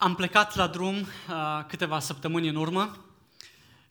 [0.00, 1.06] Am plecat la drum uh,
[1.66, 2.96] câteva săptămâni în urmă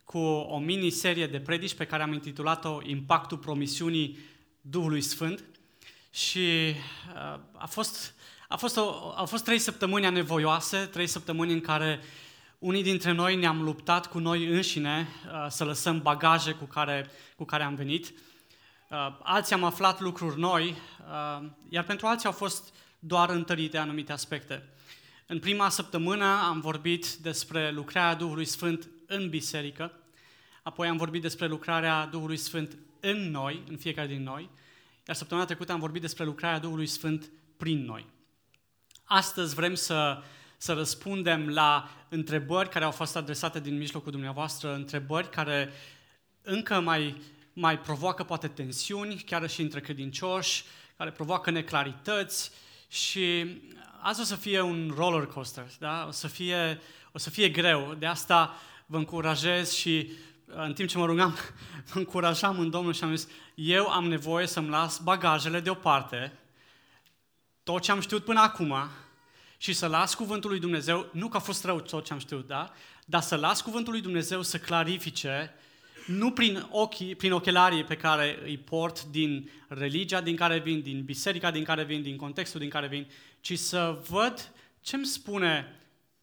[0.04, 4.18] cu o mini-serie de predici pe care am intitulat-o Impactul promisiunii
[4.62, 5.44] Duhului Sfânt
[6.12, 6.74] și
[7.14, 8.14] uh, a fost,
[8.48, 12.00] a fost o, au fost trei săptămâni anevoioase, trei săptămâni în care
[12.60, 17.44] unii dintre noi ne-am luptat cu noi înșine uh, să lăsăm bagaje cu care, cu
[17.44, 18.14] care am venit.
[18.90, 24.12] Uh, alții am aflat lucruri noi, uh, iar pentru alții au fost doar întărite anumite
[24.12, 24.70] aspecte.
[25.30, 29.92] În prima săptămână am vorbit despre lucrarea Duhului Sfânt în biserică,
[30.64, 34.50] apoi am vorbit despre lucrarea Duhului Sfânt în noi, în fiecare din noi,
[35.08, 38.06] iar săptămâna trecută am vorbit despre lucrarea Duhului Sfânt prin noi.
[39.04, 40.22] Astăzi vrem să,
[40.58, 45.72] să răspundem la întrebări care au fost adresate din mijlocul dumneavoastră, întrebări care
[46.42, 47.22] încă mai,
[47.54, 50.64] mai provoacă poate tensiuni, chiar și între credincioși,
[50.98, 52.52] care provoacă neclarități
[52.88, 53.46] și
[54.08, 56.06] azi o să fie un roller coaster, da?
[56.08, 57.96] o, să fie, o să fie greu.
[58.00, 58.56] De asta
[58.86, 60.12] vă încurajez și
[60.46, 61.32] uh, în timp ce mă rugam,
[61.94, 66.40] mă încurajam în Domnul și am zis, eu am nevoie să-mi las bagajele deoparte,
[67.64, 68.76] tot ce am știut până acum,
[69.58, 72.48] și să las cuvântul lui Dumnezeu, nu că a fost rău tot ce am știut,
[72.48, 72.72] da?
[73.06, 75.54] Dar să las cuvântul lui Dumnezeu să clarifice
[76.08, 81.04] nu prin, ochii, prin ochelarii pe care îi port din religia din care vin, din
[81.04, 83.08] biserica din care vin, din contextul din care vin,
[83.42, 85.80] ci să văd ce îmi spune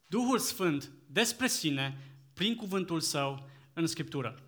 [0.06, 1.96] Duhul Sfânt despre sine
[2.34, 4.38] prin cuvântul său în Scriptură.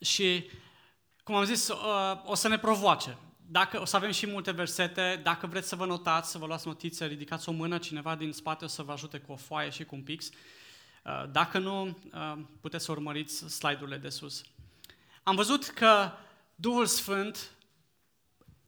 [0.00, 0.44] Și,
[1.22, 1.76] cum am zis, uh,
[2.24, 3.18] o să ne provoace.
[3.46, 6.66] Dacă, o să avem și multe versete, dacă vreți să vă notați, să vă luați
[6.66, 9.84] notițe, ridicați o mână, cineva din spate o să vă ajute cu o foaie și
[9.84, 10.28] cu un pix.
[10.28, 10.34] Uh,
[11.30, 14.42] dacă nu, uh, puteți să urmăriți slide-urile de sus.
[15.22, 16.10] Am văzut că
[16.54, 17.50] Duhul Sfânt,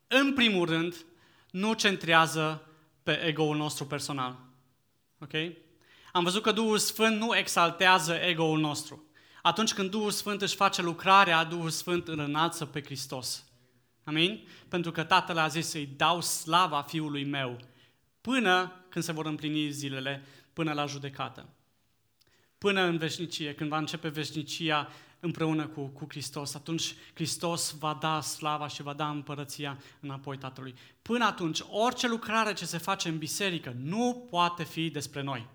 [0.07, 1.05] în primul rând,
[1.51, 2.63] nu centrează
[3.03, 4.39] pe ego-ul nostru personal.
[5.19, 5.33] Ok?
[6.13, 9.05] Am văzut că Duhul Sfânt nu exaltează ego-ul nostru.
[9.43, 13.45] Atunci când Duhul Sfânt își face lucrarea, Duhul Sfânt îl înalță pe Hristos.
[14.05, 14.49] Amin?
[14.69, 17.57] Pentru că Tatăl a zis să-i dau slava Fiului meu
[18.21, 21.56] până când se vor împlini zilele, până la judecată
[22.59, 24.89] până în veșnicie, când va începe veșnicia
[25.21, 30.75] împreună cu, cu Hristos, atunci Hristos va da slava și va da împărăția înapoi Tatălui.
[31.03, 35.47] Până atunci, orice lucrare ce se face în biserică nu poate fi despre noi.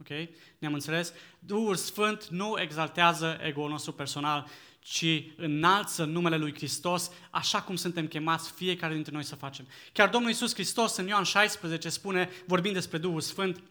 [0.00, 0.28] Ok?
[0.58, 1.12] Ne-am înțeles?
[1.38, 4.46] Duhul Sfânt nu exaltează ego-ul nostru personal,
[4.80, 9.66] ci înalță numele lui Hristos, așa cum suntem chemați fiecare dintre noi să facem.
[9.92, 13.62] Chiar Domnul Iisus Hristos în Ioan 16 spune, vorbind despre Duhul Sfânt,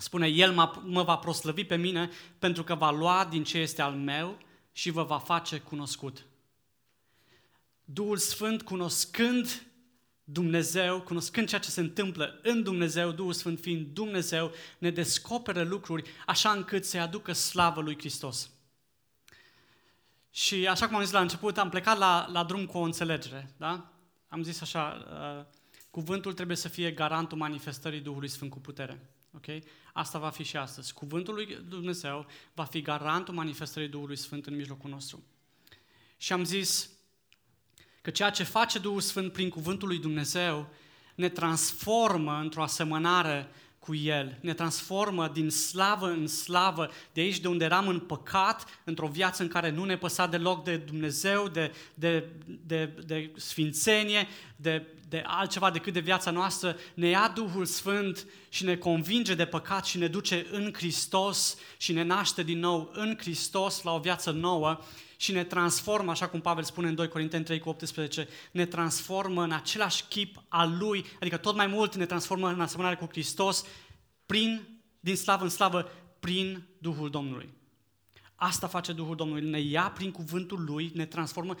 [0.00, 0.52] Spune, El
[0.84, 4.38] mă va proslăvi pe mine pentru că va lua din ce este al meu
[4.72, 6.26] și vă va face cunoscut.
[7.84, 9.66] Duhul Sfânt, cunoscând
[10.24, 16.10] Dumnezeu, cunoscând ceea ce se întâmplă în Dumnezeu, Duhul Sfânt fiind Dumnezeu, ne descoperă lucruri
[16.26, 18.50] așa încât să-i aducă slavă lui Hristos.
[20.30, 23.50] Și așa cum am zis la început, am plecat la, la drum cu o înțelegere.
[23.56, 23.92] Da?
[24.28, 25.44] Am zis așa, uh,
[25.90, 29.10] cuvântul trebuie să fie garantul manifestării Duhului Sfânt cu putere.
[29.34, 29.62] Okay?
[29.98, 30.92] Asta va fi și astăzi.
[30.92, 35.22] Cuvântul lui Dumnezeu va fi garantul manifestării Duhului Sfânt în mijlocul nostru.
[36.16, 36.90] Și am zis
[38.00, 40.68] că ceea ce face Duhul Sfânt prin cuvântul lui Dumnezeu
[41.14, 43.48] ne transformă într-o asemănare
[43.88, 48.80] cu El, ne transformă din slavă în slavă, de aici de unde eram în păcat,
[48.84, 52.24] într-o viață în care nu ne păsa deloc de Dumnezeu, de, de,
[52.66, 54.26] de, de sfințenie,
[54.56, 59.44] de, de altceva decât de viața noastră, ne ia Duhul Sfânt și ne convinge de
[59.44, 63.98] păcat și ne duce în Hristos și ne naște din nou în Hristos la o
[63.98, 64.80] viață nouă
[65.20, 69.42] și ne transformă, așa cum Pavel spune în 2 Corinteni 3 cu 18, ne transformă
[69.42, 73.64] în același chip al Lui, adică tot mai mult ne transformă în asemănare cu Hristos,
[74.26, 74.68] prin,
[75.00, 75.90] din slavă în slavă,
[76.20, 77.52] prin Duhul Domnului.
[78.34, 81.54] Asta face Duhul Domnului, ne ia prin cuvântul Lui, ne transformă.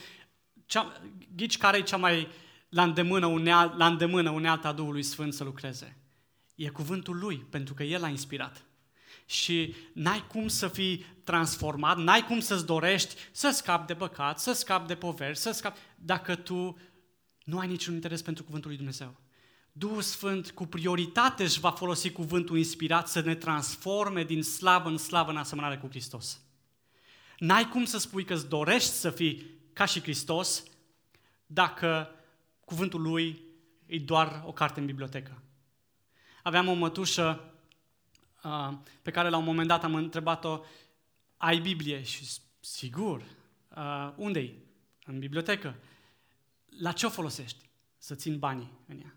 [0.66, 1.00] Cea,
[1.36, 2.28] ghici care e cea mai
[2.68, 5.96] la îndemână, uneal, la îndemână unealta Duhului Sfânt să lucreze?
[6.54, 8.64] E cuvântul Lui, pentru că El a inspirat
[9.28, 14.52] și n-ai cum să fii transformat, n-ai cum să-ți dorești să scapi de păcat, să
[14.52, 16.78] scapi de poveri, să scapi, dacă tu
[17.44, 19.16] nu ai niciun interes pentru cuvântul lui Dumnezeu.
[19.72, 24.98] Duhul Sfânt cu prioritate își va folosi cuvântul inspirat să ne transforme din slavă în
[24.98, 26.40] slavă în asemănare cu Hristos.
[27.38, 30.62] N-ai cum să spui că îți dorești să fii ca și Hristos
[31.46, 32.10] dacă
[32.64, 33.42] cuvântul lui
[33.86, 35.42] e doar o carte în bibliotecă.
[36.42, 37.47] Aveam o mătușă
[38.48, 40.60] uh, pe care la un moment dat am întrebat-o,
[41.36, 42.02] ai Biblie?
[42.02, 42.26] Și
[42.60, 43.24] sigur,
[43.76, 44.54] uh, unde-i?
[45.04, 45.76] În bibliotecă.
[46.78, 47.68] La ce o folosești?
[47.98, 49.16] Să țin banii în ea.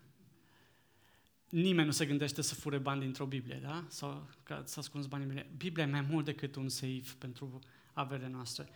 [1.48, 3.84] nimeni nu se gândește să fure bani dintr-o Biblie, da?
[3.88, 5.50] Sau că să ascunzi banii Biblie.
[5.56, 7.58] Biblia e mai mult decât un seif pentru
[7.92, 8.68] averea noastră.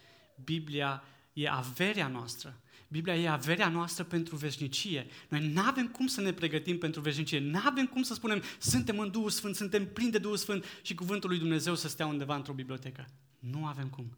[0.44, 1.02] Biblia
[1.36, 2.60] e averea noastră.
[2.88, 5.06] Biblia e averea noastră pentru veșnicie.
[5.28, 7.38] Noi nu avem cum să ne pregătim pentru veșnicie.
[7.38, 10.94] Nu avem cum să spunem, suntem în Duhul Sfânt, suntem plini de Duhul Sfânt și
[10.94, 13.06] Cuvântul lui Dumnezeu să stea undeva într-o bibliotecă.
[13.38, 14.16] Nu avem cum.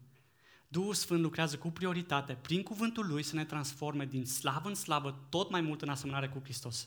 [0.67, 5.25] Duhul Sfânt lucrează cu prioritate, prin Cuvântul Lui, să ne transforme din slavă în slavă,
[5.29, 6.85] tot mai mult în asemănare cu Hristos.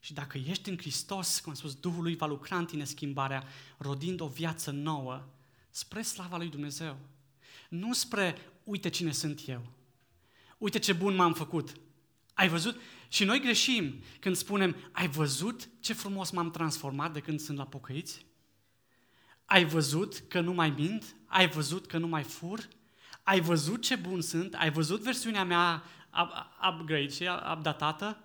[0.00, 3.44] Și dacă ești în Hristos, cum am spus, Duhul lui va lucra în tine schimbarea,
[3.78, 5.24] rodind o viață nouă
[5.70, 6.98] spre slava lui Dumnezeu.
[7.68, 9.66] Nu spre, uite cine sunt eu,
[10.58, 11.72] uite ce bun m-am făcut.
[12.34, 12.80] Ai văzut?
[13.08, 17.66] Și noi greșim când spunem, ai văzut ce frumos m-am transformat de când sunt la
[17.66, 18.26] pocăiți?
[19.44, 21.16] Ai văzut că nu mai mint?
[21.26, 22.68] Ai văzut că nu mai fur?
[23.22, 24.54] Ai văzut ce bun sunt?
[24.54, 25.82] Ai văzut versiunea mea
[26.70, 28.24] upgrade și updatată?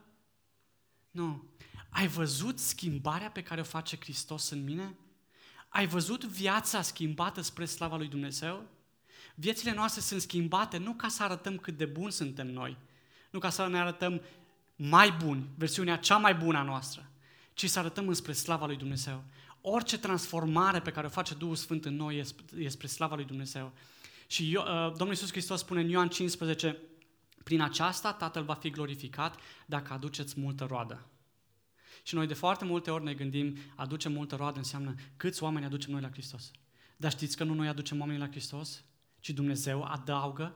[1.11, 1.43] Nu.
[1.89, 4.97] Ai văzut schimbarea pe care o face Hristos în mine?
[5.67, 8.63] Ai văzut viața schimbată spre slava lui Dumnezeu?
[9.39, 12.77] Viețile noastre sunt schimbate nu ca să arătăm cât de buni suntem noi,
[13.29, 14.21] nu ca să ne arătăm
[14.75, 17.09] mai buni, versiunea cea mai bună a noastră,
[17.53, 19.23] ci să arătăm înspre slava lui Dumnezeu.
[19.61, 22.25] Orice transformare pe care o face Duhul Sfânt în noi
[22.57, 23.73] e spre slava lui Dumnezeu.
[24.27, 26.77] Și eu, uh, Domnul Iisus Hristos spune în Ioan 15,
[27.43, 31.05] prin aceasta Tatăl va fi glorificat dacă aduceți multă roadă.
[32.03, 35.91] Și noi de foarte multe ori ne gândim, aducem multă roadă înseamnă câți oameni aducem
[35.91, 36.51] noi la Hristos.
[36.95, 38.83] Dar știți că nu noi aducem oamenii la Hristos,
[39.19, 40.55] ci Dumnezeu adaugă.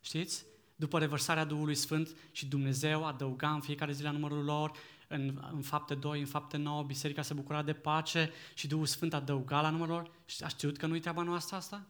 [0.00, 0.44] Știți?
[0.76, 4.72] După revărsarea Duhului Sfânt și Dumnezeu adăuga în fiecare zi la numărul lor,
[5.08, 9.14] în, în fapte 2, în fapte 9, biserica se bucura de pace și Duhul Sfânt
[9.14, 10.10] adăuga la numărul lor.
[10.24, 11.86] Și a știut că nu-i treaba noastră asta?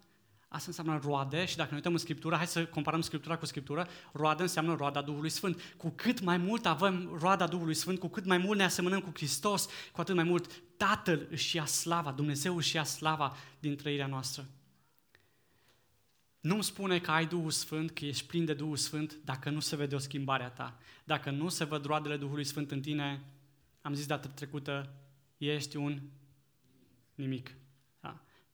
[0.48, 3.86] Asta înseamnă roade și dacă ne uităm în Scriptură, hai să comparăm Scriptura cu Scriptură,
[4.12, 5.60] roadă înseamnă roada Duhului Sfânt.
[5.76, 9.10] Cu cât mai mult avem roada Duhului Sfânt, cu cât mai mult ne asemănăm cu
[9.14, 14.06] Hristos, cu atât mai mult Tatăl își ia slava, Dumnezeu își ia slava din trăirea
[14.06, 14.46] noastră.
[16.46, 19.76] Nu-mi spune că ai Duhul Sfânt, că ești plin de Duhul Sfânt, dacă nu se
[19.76, 20.78] vede o schimbare a ta.
[21.04, 23.25] Dacă nu se văd roadele Duhului Sfânt în tine,
[23.81, 24.94] am zis data trecută,
[25.37, 26.00] ești un
[27.14, 27.54] nimic.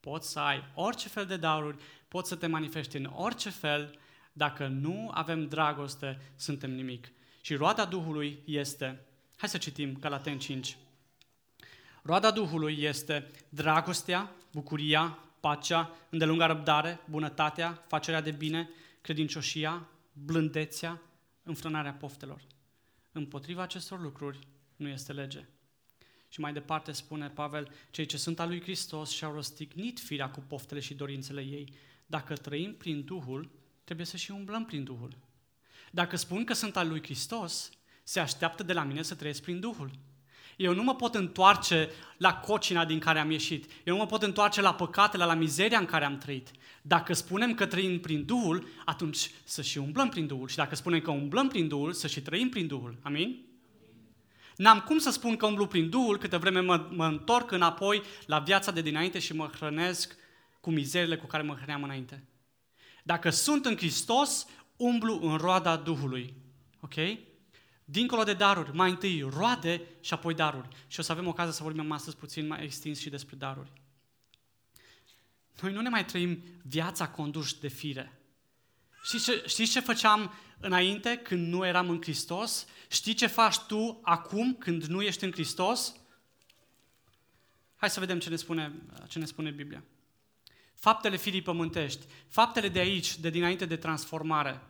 [0.01, 3.99] Poți să ai orice fel de daruri, poți să te manifesti în orice fel,
[4.33, 7.13] dacă nu avem dragoste, suntem nimic.
[7.41, 9.07] Și roada Duhului este,
[9.37, 10.77] hai să citim Galaten 5.
[12.03, 21.03] Roada Duhului este dragostea, bucuria, pacea, îndelunga răbdare, bunătatea, facerea de bine, credincioșia, blândețea,
[21.43, 22.43] înfrânarea poftelor.
[23.13, 24.39] Împotriva acestor lucruri
[24.77, 25.49] nu este lege.
[26.29, 30.41] Și mai departe spune Pavel, cei ce sunt al lui Hristos și-au răstignit firea cu
[30.41, 31.75] poftele și dorințele ei.
[32.07, 33.51] Dacă trăim prin Duhul,
[33.85, 35.17] trebuie să și umblăm prin Duhul.
[35.91, 37.71] Dacă spun că sunt al lui Hristos,
[38.03, 39.91] se așteaptă de la mine să trăiesc prin Duhul.
[40.57, 43.71] Eu nu mă pot întoarce la cocina din care am ieșit.
[43.85, 46.51] Eu nu mă pot întoarce la păcatele, la mizeria în care am trăit.
[46.83, 50.49] Dacă spunem că trăim prin Duhul, atunci să și umblăm prin Duhul.
[50.49, 52.99] Și dacă spunem că umblăm prin Duhul, să și trăim prin Duhul.
[53.03, 53.45] Amin?
[54.57, 58.39] N-am cum să spun că umblu prin Duhul câte vreme mă, mă întorc înapoi la
[58.39, 60.17] viața de dinainte și mă hrănesc
[60.61, 62.25] cu mizerile cu care mă hrăneam înainte.
[63.03, 64.47] Dacă sunt în Hristos,
[64.77, 66.35] umblu în roada Duhului.
[66.81, 66.95] Ok?
[67.85, 70.69] Dincolo de daruri, mai întâi roade și apoi daruri.
[70.87, 73.73] Și o să avem ocazia să vorbim astăzi puțin mai extins și despre daruri.
[75.61, 78.21] Noi nu ne mai trăim viața conduși de fire.
[79.03, 82.67] Știți ce, știți ce făceam înainte când nu eram în Hristos?
[82.89, 85.97] Știi ce faci tu acum când nu ești în Hristos?
[87.77, 88.73] Hai să vedem ce ne spune,
[89.09, 89.85] ce ne spune Biblia.
[90.75, 94.61] Faptele firii pământești, faptele de aici, de dinainte de transformare,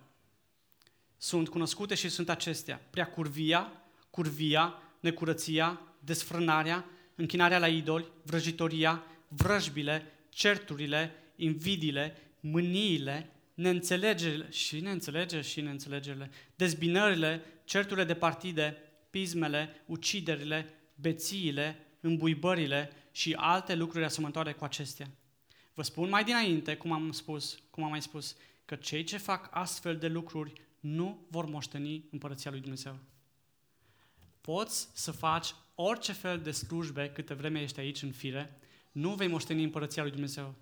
[1.22, 2.80] sunt cunoscute și sunt acestea.
[2.90, 3.72] Prea curvia,
[4.10, 15.60] curvia, necurăția, desfrânarea, închinarea la idoli, vrăjitoria, vrăjbile, certurile, invidiile, mâniile, neînțelegerile și neînțelegeri și
[15.60, 18.76] neînțelegerile, dezbinările, certurile de partide,
[19.10, 25.10] pismele, uciderile, bețiile, îmbuibările și alte lucruri asemănătoare cu acestea.
[25.74, 29.48] Vă spun mai dinainte, cum am spus, cum am mai spus, că cei ce fac
[29.50, 30.52] astfel de lucruri
[30.82, 32.98] nu vor moșteni împărăția lui Dumnezeu.
[34.40, 38.58] Poți să faci orice fel de slujbe câte vreme ești aici în fire,
[38.92, 40.54] nu vei moșteni împărăția lui Dumnezeu.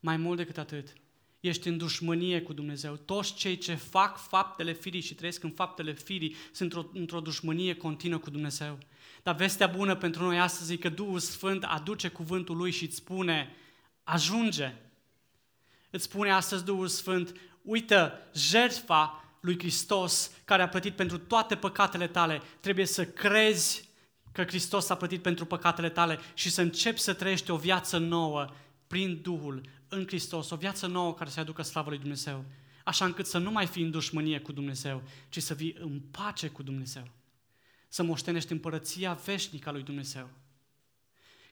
[0.00, 0.92] Mai mult decât atât,
[1.40, 2.96] ești în dușmănie cu Dumnezeu.
[2.96, 7.74] Toți cei ce fac faptele firii și trăiesc în faptele firii sunt într-o, într-o dușmănie
[7.74, 8.78] continuă cu Dumnezeu.
[9.22, 12.96] Dar vestea bună pentru noi astăzi e că Duhul Sfânt aduce cuvântul Lui și îți
[12.96, 13.54] spune,
[14.02, 14.74] ajunge.
[15.90, 22.06] Îți spune astăzi Duhul Sfânt, uită, jertfa lui Hristos care a plătit pentru toate păcatele
[22.08, 23.88] tale, trebuie să crezi
[24.32, 28.48] că Hristos a plătit pentru păcatele tale și să începi să trăiești o viață nouă
[28.86, 32.44] prin Duhul în Hristos, o viață nouă care să aducă slavă lui Dumnezeu,
[32.84, 36.48] așa încât să nu mai fii în dușmănie cu Dumnezeu, ci să fii în pace
[36.48, 37.10] cu Dumnezeu,
[37.88, 40.28] să moștenești împărăția veșnică a lui Dumnezeu.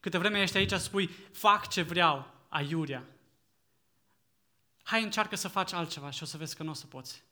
[0.00, 3.04] Câte vreme ești aici, spui, fac ce vreau, aiurea.
[4.82, 7.22] Hai încearcă să faci altceva și o să vezi că nu o să poți.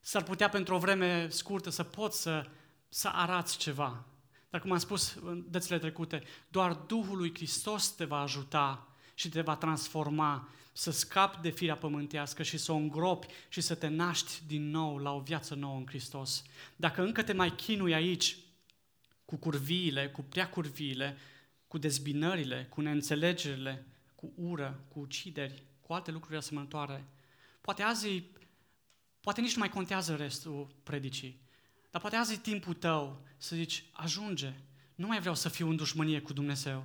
[0.00, 2.46] S-ar putea pentru o vreme scurtă să poți să,
[2.88, 4.04] să arați ceva.
[4.50, 9.28] Dar cum am spus în dățile trecute, doar Duhul lui Hristos te va ajuta și
[9.28, 13.88] te va transforma să scapi de firea pământească și să o îngropi și să te
[13.88, 16.42] naști din nou la o viață nouă în Hristos.
[16.76, 18.36] Dacă încă te mai chinui aici
[19.24, 21.16] cu curviile, cu prea curviile,
[21.68, 27.04] cu dezbinările, cu neînțelegerile, cu ură, cu ucideri, cu alte lucruri asemănătoare,
[27.60, 28.22] poate azi,
[29.28, 31.40] poate nici nu mai contează restul predicii,
[31.90, 34.54] dar poate azi e timpul tău să zici, ajunge,
[34.94, 36.84] nu mai vreau să fiu în dușmănie cu Dumnezeu.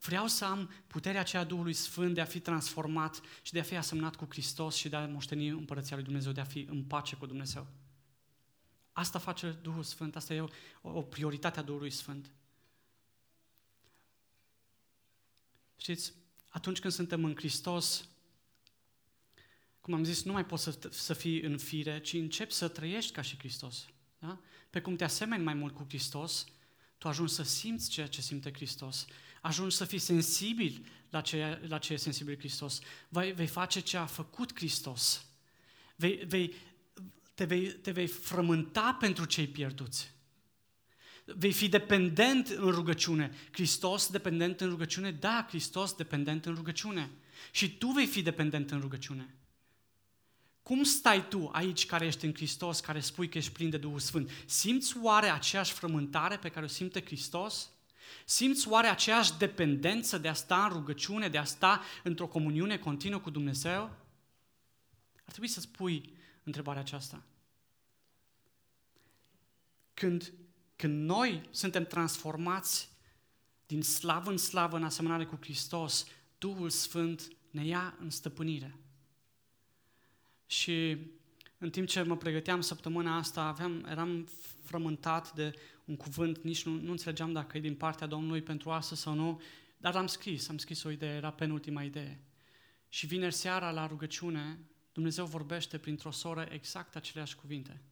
[0.00, 3.76] Vreau să am puterea aceea Duhului Sfânt de a fi transformat și de a fi
[3.76, 7.16] asemnat cu Hristos și de a moșteni împărăția lui Dumnezeu, de a fi în pace
[7.16, 7.66] cu Dumnezeu.
[8.92, 10.48] Asta face Duhul Sfânt, asta e o,
[10.82, 12.30] o prioritate a Duhului Sfânt.
[15.76, 16.12] Știți,
[16.48, 18.08] atunci când suntem în Hristos,
[19.90, 23.12] cum am zis, nu mai poți să, să fii în fire, ci începi să trăiești
[23.12, 23.86] ca și Hristos.
[24.18, 24.40] Da?
[24.70, 26.46] Pe cum te asemeni mai mult cu Hristos,
[26.98, 29.06] tu ajungi să simți ceea ce simte Hristos,
[29.40, 33.96] ajungi să fii sensibil la ce, la ce e sensibil Hristos, vei, vei face ce
[33.96, 35.26] a făcut Hristos,
[35.96, 36.54] vei, vei,
[37.34, 40.12] te, vei, te vei frământa pentru cei pierduți.
[41.24, 43.30] Vei fi dependent în rugăciune.
[43.50, 45.10] Hristos dependent în rugăciune?
[45.10, 47.10] Da, Hristos dependent în rugăciune.
[47.50, 49.34] Și tu vei fi dependent în rugăciune.
[50.70, 53.98] Cum stai tu aici care ești în Hristos, care spui că ești plin de Duhul
[53.98, 54.30] Sfânt?
[54.46, 57.70] Simți oare aceeași frământare pe care o simte Hristos?
[58.24, 63.20] Simți oare aceeași dependență de a sta în rugăciune, de a sta într-o comuniune continuă
[63.20, 63.82] cu Dumnezeu?
[65.24, 66.12] Ar trebui să spui
[66.42, 67.22] întrebarea aceasta.
[69.94, 70.32] Când,
[70.76, 72.90] când noi suntem transformați
[73.66, 76.06] din slavă în slavă în asemănare cu Hristos,
[76.38, 78.74] Duhul Sfânt ne ia în stăpânire.
[80.50, 80.96] Și
[81.58, 84.28] în timp ce mă pregăteam săptămâna asta, aveam, eram
[84.62, 85.52] frământat de
[85.84, 89.40] un cuvânt, nici nu, nu înțelegeam dacă e din partea Domnului pentru astăzi sau nu,
[89.76, 92.20] dar am scris, am scris o idee, era penultima idee.
[92.88, 94.58] Și vineri seara la rugăciune,
[94.92, 97.82] Dumnezeu vorbește printr-o soră exact aceleași cuvinte.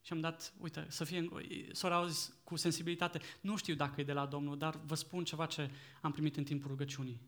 [0.00, 1.28] Și am dat, uite, să fie,
[1.72, 5.24] sora au zis cu sensibilitate, nu știu dacă e de la Domnul, dar vă spun
[5.24, 7.20] ceva ce am primit în timpul rugăciunii.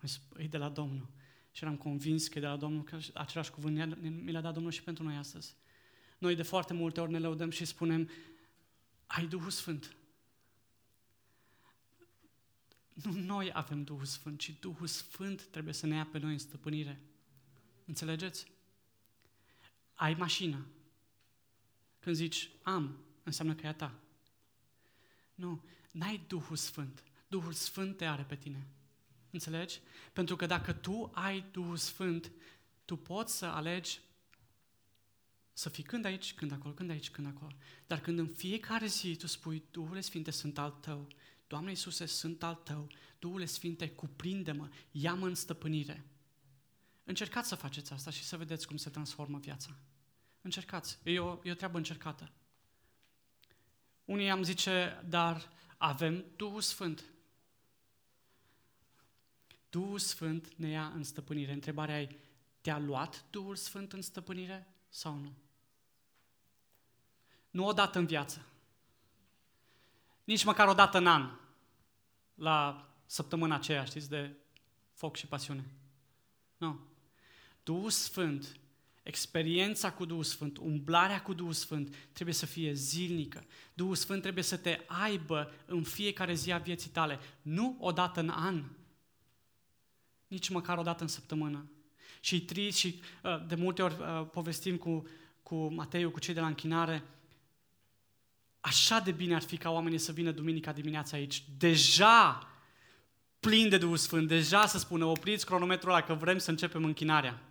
[0.00, 1.08] Am zis, e de la Domnul.
[1.54, 4.72] Și eram convins că e de la Domnul, că același cuvânt mi l-a dat Domnul
[4.72, 5.56] și pentru noi astăzi.
[6.18, 8.10] Noi de foarte multe ori ne lăudăm și spunem,
[9.06, 9.96] ai Duhul Sfânt.
[12.92, 16.38] Nu noi avem Duhul Sfânt, ci Duhul Sfânt trebuie să ne ia pe noi în
[16.38, 17.00] stăpânire.
[17.84, 18.52] Înțelegeți?
[19.94, 20.66] Ai mașină.
[21.98, 23.94] Când zici am, înseamnă că e a ta.
[25.34, 27.04] Nu, n-ai Duhul Sfânt.
[27.28, 28.66] Duhul Sfânt te are pe tine.
[29.34, 29.80] Înțelegi?
[30.12, 32.32] Pentru că dacă tu ai Duhul Sfânt,
[32.84, 34.00] tu poți să alegi
[35.52, 37.56] să fii când aici, când acolo, când aici, când acolo.
[37.86, 41.08] Dar când în fiecare zi tu spui, Duhul Sfinte, sunt al tău,
[41.46, 42.88] Doamne Iisuse, sunt al tău,
[43.18, 46.06] Duhul Sfinte, cuprinde-mă, ia-mă în stăpânire.
[47.04, 49.76] Încercați să faceți asta și să vedeți cum se transformă viața.
[50.40, 50.98] Încercați.
[51.02, 52.32] E o, e o treabă încercată.
[54.04, 57.04] Unii am zice, dar avem Duhul Sfânt.
[59.74, 61.52] Duhul Sfânt ne ia în stăpânire.
[61.52, 62.16] Întrebarea e,
[62.60, 65.32] te-a luat Duhul Sfânt în stăpânire sau nu?
[67.50, 68.46] Nu o dată în viață.
[70.24, 71.30] Nici măcar o dată în an.
[72.34, 74.36] La săptămâna aceea, știți, de
[74.92, 75.64] foc și pasiune.
[76.56, 76.80] Nu.
[77.62, 78.56] Duhul Sfânt,
[79.02, 83.44] experiența cu Duhul Sfânt, umblarea cu Duhul Sfânt trebuie să fie zilnică.
[83.72, 88.20] Duhul Sfânt trebuie să te aibă în fiecare zi a vieții tale, nu o dată
[88.20, 88.64] în an,
[90.26, 91.70] nici măcar o dată în săptămână.
[92.20, 95.06] Și trist și uh, de multe ori uh, povestim cu,
[95.42, 97.02] cu Mateiu, cu cei de la închinare,
[98.60, 102.48] așa de bine ar fi ca oamenii să vină duminica dimineața aici, deja
[103.40, 107.42] plin de Duhul Sfânt, deja să spună, opriți cronometrul ăla că vrem să începem închinarea.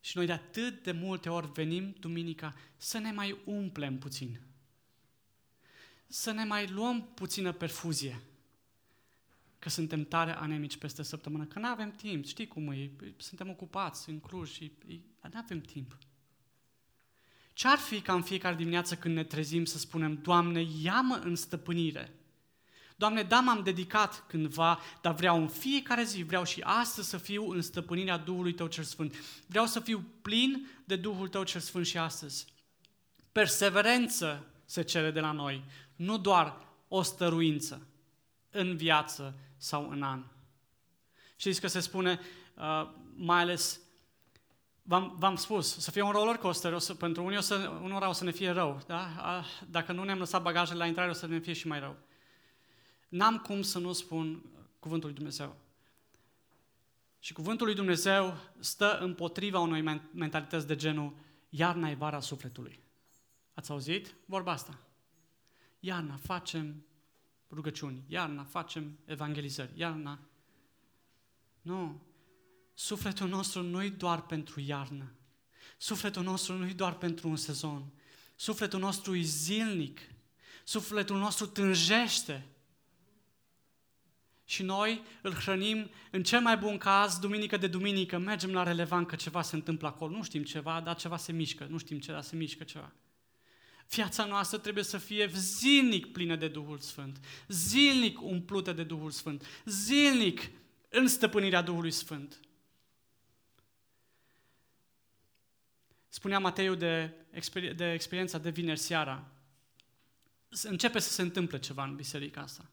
[0.00, 4.40] Și noi de atât de multe ori venim duminica să ne mai umplem puțin.
[6.06, 8.20] Să ne mai luăm puțină perfuzie
[9.66, 14.10] că suntem tare anemici peste săptămână, că nu avem timp, știi cum e, suntem ocupați
[14.10, 14.72] în Cluj și
[15.22, 15.98] nu avem timp.
[17.52, 22.14] Ce-ar fi ca în fiecare dimineață când ne trezim să spunem, Doamne, ia-mă în stăpânire.
[22.96, 27.50] Doamne, da, m-am dedicat cândva, dar vreau în fiecare zi, vreau și astăzi să fiu
[27.50, 29.14] în stăpânirea Duhului Tău cel Sfânt.
[29.46, 32.46] Vreau să fiu plin de Duhul Tău cel Sfânt și astăzi.
[33.32, 35.64] Perseverență se cere de la noi,
[35.96, 37.86] nu doar o stăruință
[38.56, 40.24] în viață sau în an.
[41.36, 42.20] Știți că se spune,
[42.56, 43.80] uh, mai ales,
[44.82, 48.08] v-am, v-am spus, să fie un roller coaster, o să, pentru unii o să, unora
[48.08, 48.82] o să ne fie rău.
[48.86, 49.08] Da?
[49.18, 51.96] Uh, dacă nu ne-am lăsat bagajele la intrare, o să ne fie și mai rău.
[53.08, 54.44] N-am cum să nu spun
[54.78, 55.56] cuvântul lui Dumnezeu.
[57.18, 61.14] Și cuvântul lui Dumnezeu stă împotriva unei mentalități de genul
[61.48, 62.80] iarna e vara sufletului.
[63.54, 64.78] Ați auzit vorba asta?
[65.80, 66.85] Iarna facem
[67.56, 70.18] rugăciuni, iarna facem evangelizări, iarna...
[71.62, 72.02] Nu.
[72.74, 75.12] Sufletul nostru nu-i doar pentru iarnă.
[75.78, 77.92] Sufletul nostru nu-i doar pentru un sezon.
[78.36, 80.00] Sufletul nostru e zilnic.
[80.64, 82.46] Sufletul nostru tânjește.
[84.44, 89.06] Și noi îl hrănim, în cel mai bun caz, duminică de duminică, mergem la relevant
[89.06, 90.16] că ceva se întâmplă acolo.
[90.16, 91.66] Nu știm ceva, dar ceva se mișcă.
[91.70, 92.92] Nu știm ce, dar se mișcă ceva.
[93.88, 99.46] Viața noastră trebuie să fie zilnic plină de Duhul Sfânt, zilnic umplută de Duhul Sfânt,
[99.64, 100.50] zilnic
[100.88, 102.40] în stăpânirea Duhului Sfânt.
[106.08, 109.24] Spunea Mateiu de, exper- de experiența de vineri seara.
[110.62, 112.64] Începe să se întâmple ceva în biserica asta.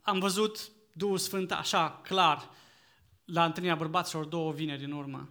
[0.00, 2.50] Am văzut Duhul Sfânt așa, clar,
[3.24, 5.28] la întâlnirea bărbaților două vineri în urmă.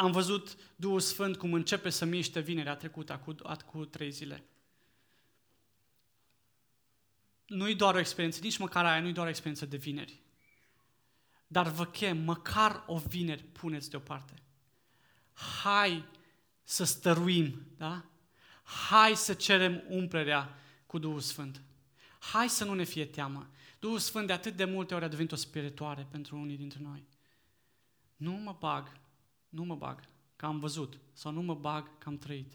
[0.00, 3.34] Am văzut Duhul Sfânt cum începe să miște vinerea trecută, cu,
[3.66, 4.44] cu trei zile.
[7.46, 10.20] Nu-i doar o experiență, nici măcar aia nu-i doar o experiență de vineri.
[11.46, 14.42] Dar vă chem, măcar o vineri puneți deoparte.
[15.62, 16.04] Hai
[16.62, 18.04] să stăruim, da?
[18.62, 21.62] Hai să cerem umplerea cu Duhul Sfânt.
[22.18, 23.50] Hai să nu ne fie teamă.
[23.78, 27.06] Duhul Sfânt de atât de multe ori a devenit o spiritoare pentru unii dintre noi.
[28.16, 29.06] Nu mă bag
[29.48, 30.00] nu mă bag,
[30.36, 32.54] că am văzut, sau nu mă bag, că am trăit.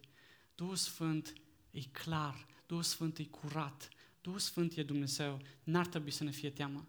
[0.56, 1.34] Duhul Sfânt
[1.72, 3.90] e clar, Duhul Sfânt e curat,
[4.22, 6.88] Duhul Sfânt e Dumnezeu, n-ar trebui să ne fie teamă.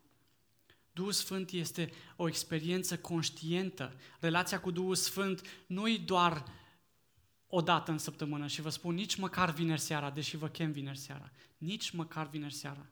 [0.92, 3.96] Duhul Sfânt este o experiență conștientă.
[4.20, 6.44] Relația cu Duhul Sfânt nu e doar
[7.46, 10.98] o dată în săptămână și vă spun nici măcar vineri seara, deși vă chem vineri
[10.98, 12.86] seara, nici măcar vineri seara.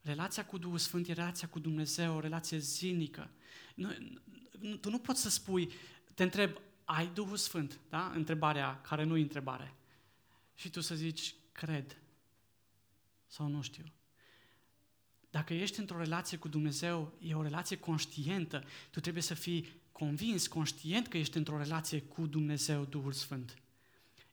[0.00, 3.30] Relația cu Duhul Sfânt e relația cu Dumnezeu, o relație zilnică.
[3.74, 3.88] Nu,
[4.80, 5.72] tu nu poți să spui,
[6.16, 7.80] te întreb, ai Duhul Sfânt?
[7.88, 8.12] Da?
[8.14, 9.74] Întrebarea care nu e întrebare.
[10.54, 11.96] Și tu să zici, cred.
[13.26, 13.84] Sau nu știu.
[15.30, 18.64] Dacă ești într-o relație cu Dumnezeu, e o relație conștientă.
[18.90, 23.58] Tu trebuie să fii convins, conștient că ești într-o relație cu Dumnezeu, Duhul Sfânt.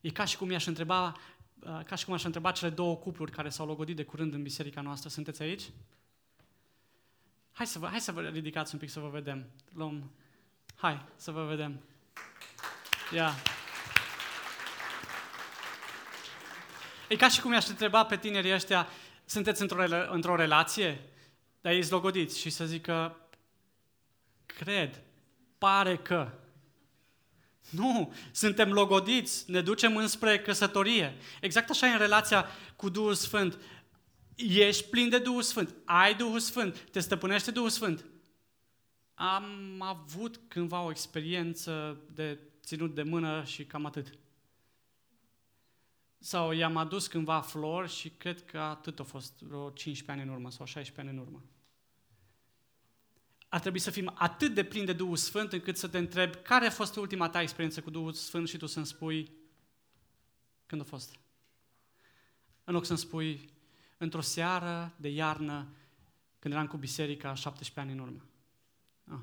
[0.02, 1.08] E ca și cum i-aș întreba,
[1.60, 4.42] uh, ca și cum aș întreba cele două cupluri care s-au logodit de curând în
[4.42, 5.10] biserica noastră.
[5.10, 5.64] Sunteți aici?
[7.52, 9.50] Hai să vă, hai să vă ridicați un pic să vă vedem.
[9.74, 10.12] Luăm
[10.76, 11.82] Hai să vă vedem.
[13.14, 13.34] Ia.
[17.08, 18.88] E ca și cum i-aș întreba pe tinerii ăștia,
[19.26, 21.02] sunteți într-o, într-o relație?
[21.62, 23.18] Dar ei logodiți și să zică,
[24.46, 25.02] cred,
[25.58, 26.32] pare că.
[27.70, 31.18] Nu, suntem logodiți, ne ducem înspre căsătorie.
[31.42, 33.58] Exact așa e în relația cu Duhul Sfânt.
[34.36, 38.06] Ești plin de Duhul Sfânt, ai Duhul Sfânt, te stăpânește Duhul Sfânt.
[39.14, 44.18] Am avut cândva o experiență de ținut de mână și cam atât.
[46.18, 50.36] Sau i-am adus cândva flori și cred că atât a fost, vreo 15 ani în
[50.36, 51.44] urmă sau 16 ani în urmă.
[53.50, 56.66] Ar trebui să fim atât de plini de Duhul Sfânt încât să te întreb care
[56.66, 59.32] a fost ultima ta experiență cu Duhul Sfânt și tu să-mi spui
[60.66, 61.16] când a fost.
[62.64, 63.50] În loc să-mi spui
[63.98, 65.68] într-o seară de iarnă
[66.40, 68.26] când eram cu biserica 17 ani în urmă.
[69.12, 69.20] Ah.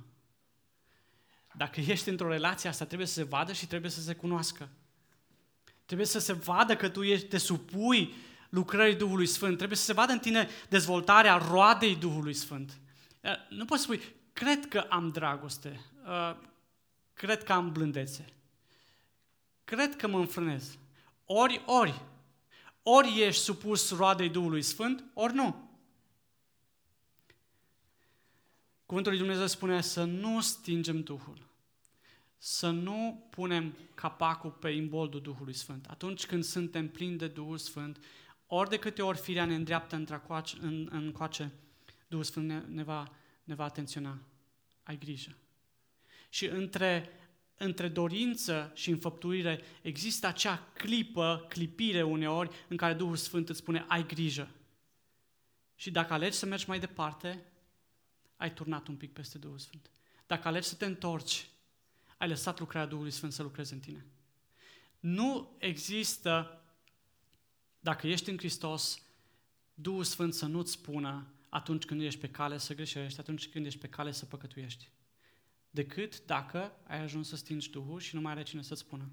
[1.57, 4.69] Dacă ești într-o relație, asta trebuie să se vadă și trebuie să se cunoască.
[5.85, 8.15] Trebuie să se vadă că tu ești, te supui
[8.49, 9.57] lucrării Duhului Sfânt.
[9.57, 12.81] Trebuie să se vadă în tine dezvoltarea roadei Duhului Sfânt.
[13.21, 14.01] Eh, nu poți spui,
[14.33, 16.37] cred că am dragoste, eh,
[17.15, 18.25] cred că am blândețe,
[19.65, 20.79] cred că mă înfrânez.
[21.25, 22.03] Ori, ori.
[22.83, 25.70] Ori ești supus roadei Duhului Sfânt, ori nu.
[28.91, 31.49] Cuvântul lui Dumnezeu spune să nu stingem Duhul.
[32.39, 35.87] Să nu punem capacul pe imboldul Duhului Sfânt.
[35.87, 38.05] Atunci când suntem plini de Duhul Sfânt,
[38.47, 39.97] ori de câte ori firea ne îndreaptă
[40.61, 41.53] în, în coace,
[42.09, 43.13] Duhul Sfânt ne, ne, va,
[43.45, 44.19] ne va atenționa.
[44.83, 45.37] Ai grijă.
[46.29, 47.11] Și între
[47.57, 53.85] între dorință și înfăptuire există acea clipă, clipire uneori, în care Duhul Sfânt îți spune,
[53.89, 54.49] ai grijă.
[55.75, 57.45] Și dacă alegi să mergi mai departe,
[58.41, 59.91] ai turnat un pic peste Duhul Sfânt.
[60.27, 61.49] Dacă alegi să te întorci,
[62.19, 64.07] ai lăsat lucrarea Duhului Sfânt să lucreze în tine.
[65.01, 66.63] Nu există,
[67.81, 69.03] dacă ești în Hristos,
[69.75, 73.81] Duhul Sfânt să nu-ți spună atunci când ești pe cale să greșești, atunci când ești
[73.81, 74.91] pe cale să păcătuiești.
[75.71, 79.11] Decât dacă ai ajuns să stingi Duhul și nu mai are cine să-ți spună.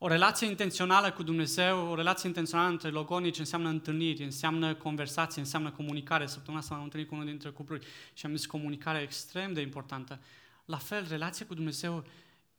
[0.00, 5.70] O relație intențională cu Dumnezeu, o relație intențională între logonici înseamnă întâlniri, înseamnă conversație, înseamnă
[5.70, 6.26] comunicare.
[6.26, 10.20] Săptămâna asta m-am întâlnit cu unul dintre cupluri și am zis comunicare extrem de importantă.
[10.64, 12.04] La fel, relația cu Dumnezeu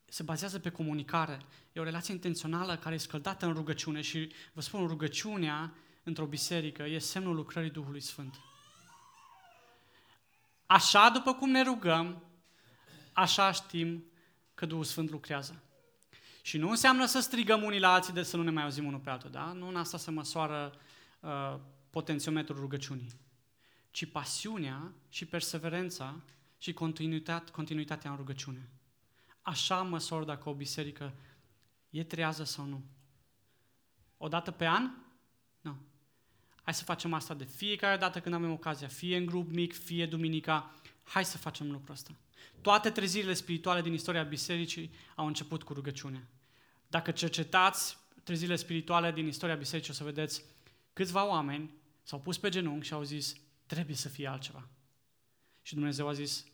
[0.05, 1.39] se bazează pe comunicare.
[1.73, 5.73] E o relație intențională care e scăldată în rugăciune și vă spun, rugăciunea
[6.03, 8.39] într-o biserică e semnul lucrării Duhului Sfânt.
[10.65, 12.23] Așa după cum ne rugăm,
[13.13, 14.03] așa știm
[14.53, 15.63] că Duhul Sfânt lucrează.
[16.49, 18.99] Și nu înseamnă să strigăm unii la alții de să nu ne mai auzim unul
[18.99, 19.51] pe altul, da?
[19.51, 20.73] Nu în asta se măsoară
[21.19, 21.55] uh,
[21.89, 23.11] potențiometrul rugăciunii,
[23.91, 26.21] ci pasiunea și perseverența
[26.57, 28.69] și continuitate, continuitatea în rugăciune.
[29.41, 31.13] Așa măsor dacă o biserică
[31.89, 32.83] e trează sau nu.
[34.17, 34.89] O dată pe an?
[35.61, 35.75] Nu.
[36.63, 40.05] Hai să facem asta de fiecare dată când avem ocazia, fie în grup mic, fie
[40.05, 40.75] duminica.
[41.03, 42.11] Hai să facem lucrul ăsta.
[42.61, 46.27] Toate trezirile spirituale din istoria bisericii au început cu rugăciune.
[46.89, 50.43] Dacă cercetați trezirile spirituale din istoria bisericii, o să vedeți
[50.93, 51.73] câțiva oameni
[52.03, 54.67] s-au pus pe genunchi și au zis, trebuie să fie altceva.
[55.61, 56.45] Și Dumnezeu a zis,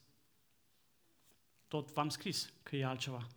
[1.68, 3.28] tot v-am scris că e altceva,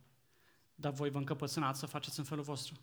[0.74, 2.80] dar voi vă încăpățânați să faceți în felul vostru.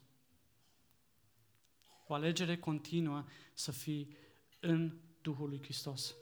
[2.07, 4.15] O alegere continuă să fii
[4.59, 6.15] în Duhul lui Hristos.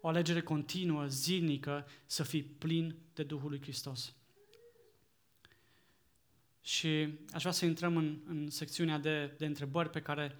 [0.00, 4.14] O alegere continuă, zilnică, să fii plin de Duhul lui Hristos.
[6.64, 10.36] Și aș vrea să intrăm în, în secțiunea de, de întrebări pe care,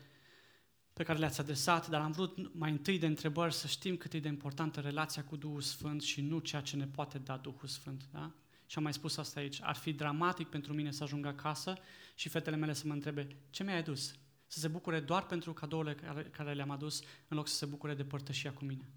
[0.93, 4.19] pe care le-ați adresat, dar am vrut mai întâi de întrebări să știm cât e
[4.19, 8.09] de importantă relația cu Duhul Sfânt și nu ceea ce ne poate da Duhul Sfânt.
[8.13, 8.33] Da?
[8.67, 9.59] Și am mai spus asta aici.
[9.63, 11.79] Ar fi dramatic pentru mine să ajung acasă
[12.15, 14.15] și fetele mele să mă întrebe ce mi-ai adus?
[14.47, 17.95] Să se bucure doar pentru cadourile care, care le-am adus, în loc să se bucure
[17.95, 18.91] de părtășia cu mine.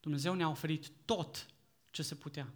[0.00, 1.46] Dumnezeu ne-a oferit tot
[1.90, 2.54] ce se putea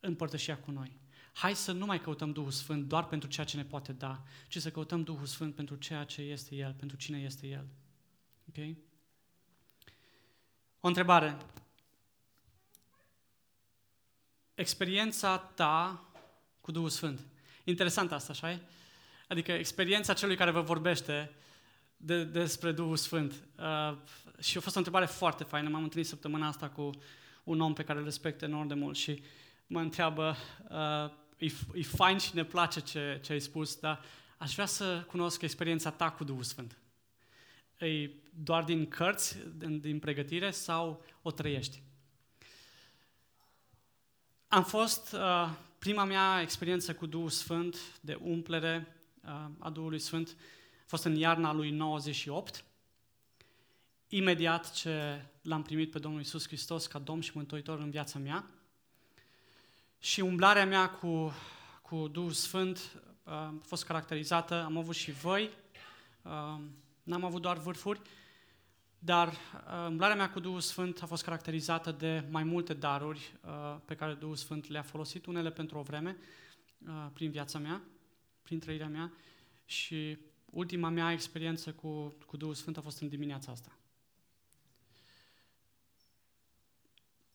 [0.00, 1.00] în părtășia cu noi.
[1.32, 4.58] Hai să nu mai căutăm Duhul Sfânt doar pentru ceea ce ne poate da, ci
[4.58, 7.66] să căutăm Duhul Sfânt pentru ceea ce este El, pentru cine este El.
[8.48, 8.76] Ok?
[10.80, 11.36] O întrebare.
[14.54, 16.04] Experiența ta
[16.60, 17.20] cu Duhul Sfânt.
[17.64, 18.60] Interesant asta, așa -i?
[19.28, 21.30] Adică experiența celui care vă vorbește
[21.96, 23.32] de, despre Duhul Sfânt.
[23.58, 23.96] Uh,
[24.40, 25.68] și a fost o întrebare foarte faină.
[25.68, 26.90] M-am întâlnit săptămâna asta cu
[27.44, 29.22] un om pe care îl respect enorm de mult și
[29.70, 30.36] mă întreabă,
[30.68, 34.00] uh, e, e fain și ne place ce, ce ai spus, dar
[34.38, 36.78] aș vrea să cunosc experiența ta cu Duhul Sfânt.
[37.78, 41.82] E doar din cărți, din, din pregătire sau o trăiești?
[44.48, 50.36] Am fost uh, prima mea experiență cu Duhul Sfânt de umplere uh, a Duhului Sfânt
[50.80, 52.64] a fost în iarna lui 98.
[54.08, 58.50] Imediat ce l-am primit pe Domnul Isus Hristos ca Domn și Mântuitor în viața mea,
[60.02, 61.32] și umblarea mea cu,
[61.82, 65.50] cu Duhul Sfânt uh, a fost caracterizată, am avut și voi,
[66.22, 66.60] uh,
[67.02, 68.00] n-am avut doar vârfuri,
[68.98, 73.34] dar uh, umblarea mea cu Duhul Sfânt a fost caracterizată de mai multe daruri
[73.84, 76.16] pe care Duhul Sfânt le-a folosit, unele pentru o vreme,
[77.12, 77.82] prin viața mea,
[78.42, 79.12] prin trăirea mea
[79.64, 83.78] și ultima mea experiență cu, cu Duhul Sfânt a fost în dimineața asta.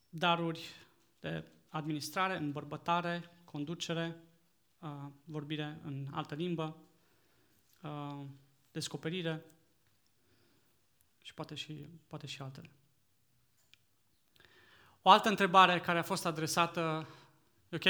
[0.10, 0.70] Daruri
[1.20, 1.44] de
[1.76, 4.16] administrare, îmbărbătare, conducere,
[4.80, 4.90] uh,
[5.24, 6.78] vorbire în altă limbă,
[7.82, 8.26] uh,
[8.72, 9.46] descoperire
[11.22, 12.70] și poate și, poate și altele.
[15.02, 17.08] O altă întrebare care a fost adresată,
[17.72, 17.86] ok?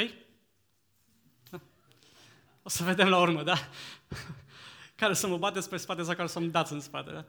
[2.63, 3.55] O să vedem la urmă, da?
[4.95, 7.25] care să mă bate spre spate sau care să mă dați în spate, da?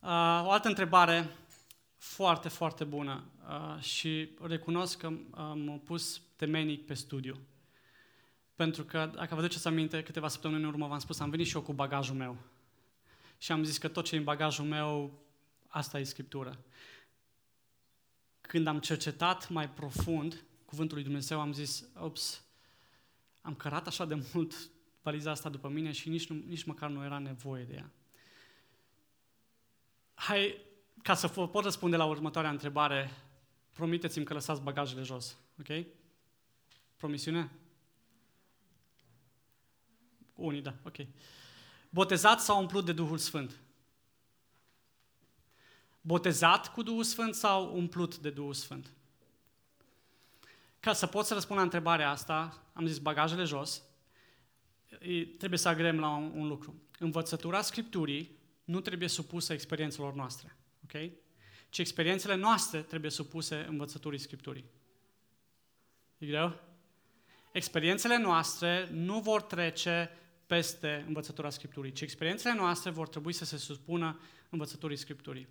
[0.00, 1.30] Uh, o altă întrebare
[2.00, 7.38] foarte, foarte bună uh, și recunosc că uh, m-am pus temenic pe studiu.
[8.54, 11.54] Pentru că, dacă vă duceți aminte, câteva săptămâni în urmă v-am spus, am venit și
[11.54, 12.36] eu cu bagajul meu.
[13.38, 15.18] Și am zis că tot ce e în bagajul meu,
[15.68, 16.58] asta e Scriptură.
[18.40, 22.44] Când am cercetat mai profund Cuvântul lui Dumnezeu, am zis, ops,
[23.40, 24.70] am cărat așa de mult
[25.02, 27.90] valiza asta după mine și nici, nu, nici măcar nu era nevoie de ea.
[30.14, 30.68] Hai,
[31.02, 33.10] ca să pot răspunde la următoarea întrebare,
[33.72, 35.86] promiteți-mi că lăsați bagajele jos, ok?
[36.96, 37.50] Promisiune?
[40.34, 40.96] Unii, da, ok.
[41.90, 43.60] Botezat sau umplut de Duhul Sfânt?
[46.00, 48.92] Botezat cu Duhul Sfânt sau umplut de Duhul Sfânt?
[50.80, 53.82] Ca să pot să răspund la întrebarea asta, am zis bagajele jos,
[55.38, 56.74] trebuie să agrem la un, un lucru.
[56.98, 60.56] Învățătura Scripturii nu trebuie supusă experiențelor noastre,
[60.94, 61.10] ok?
[61.68, 64.64] Ci experiențele noastre trebuie supuse învățăturii Scripturii.
[66.18, 66.60] E greu?
[67.52, 70.10] Experiențele noastre nu vor trece
[70.46, 75.48] peste învățătura Scripturii, ci experiențele noastre vor trebui să se supună învățăturii Scripturii.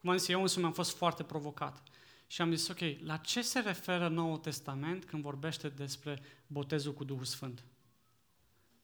[0.00, 1.82] Cum am zis, eu însumi am fost foarte provocat.
[2.26, 7.04] Și am zis, ok, la ce se referă Noul Testament când vorbește despre botezul cu
[7.04, 7.64] Duhul Sfânt?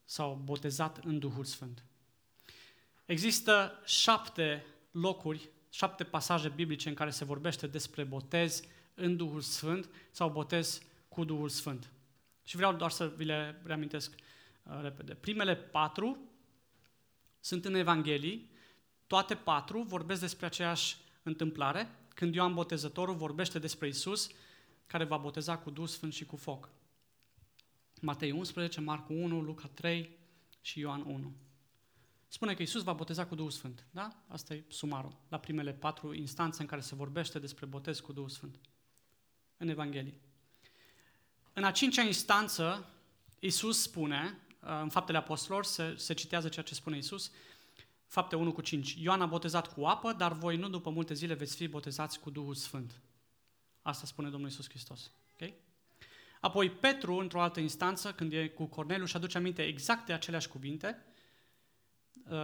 [0.05, 1.83] Sau botezat în Duhul Sfânt?
[3.05, 8.61] Există șapte locuri, șapte pasaje biblice în care se vorbește despre botez
[8.93, 11.91] în Duhul Sfânt sau botez cu Duhul Sfânt.
[12.43, 14.15] Și vreau doar să vi le reamintesc
[14.63, 15.13] uh, repede.
[15.13, 16.17] Primele patru
[17.39, 18.51] sunt în Evanghelii,
[19.07, 24.29] toate patru vorbesc despre aceeași întâmplare, când Ioan Botezătorul vorbește despre Isus,
[24.87, 26.69] care va boteza cu Duh Sfânt și cu foc.
[28.01, 30.17] Matei 11, Marcu 1, Luca 3
[30.61, 31.33] și Ioan 1.
[32.33, 33.85] Spune că Isus va boteza cu Duhul Sfânt.
[33.89, 34.23] Da?
[34.27, 35.15] Asta e sumarul.
[35.27, 38.59] La primele patru instanțe în care se vorbește despre botez cu Duhul Sfânt.
[39.57, 40.19] În Evanghelie.
[41.53, 42.89] În a cincea instanță,
[43.39, 47.31] Isus spune, în Faptele Apostolilor, se, se citează ceea ce spune Isus,
[48.05, 48.95] Fapte 1 cu 5.
[48.99, 52.29] Ioan a botezat cu apă, dar voi nu după multe zile veți fi botezați cu
[52.29, 53.01] Duhul Sfânt.
[53.81, 55.11] Asta spune Domnul Isus Hristos.
[55.33, 55.53] Okay?
[56.39, 60.47] Apoi Petru, într-o altă instanță, când e cu Corneliu, și aduce aminte exact de aceleași
[60.47, 61.10] cuvinte, uh,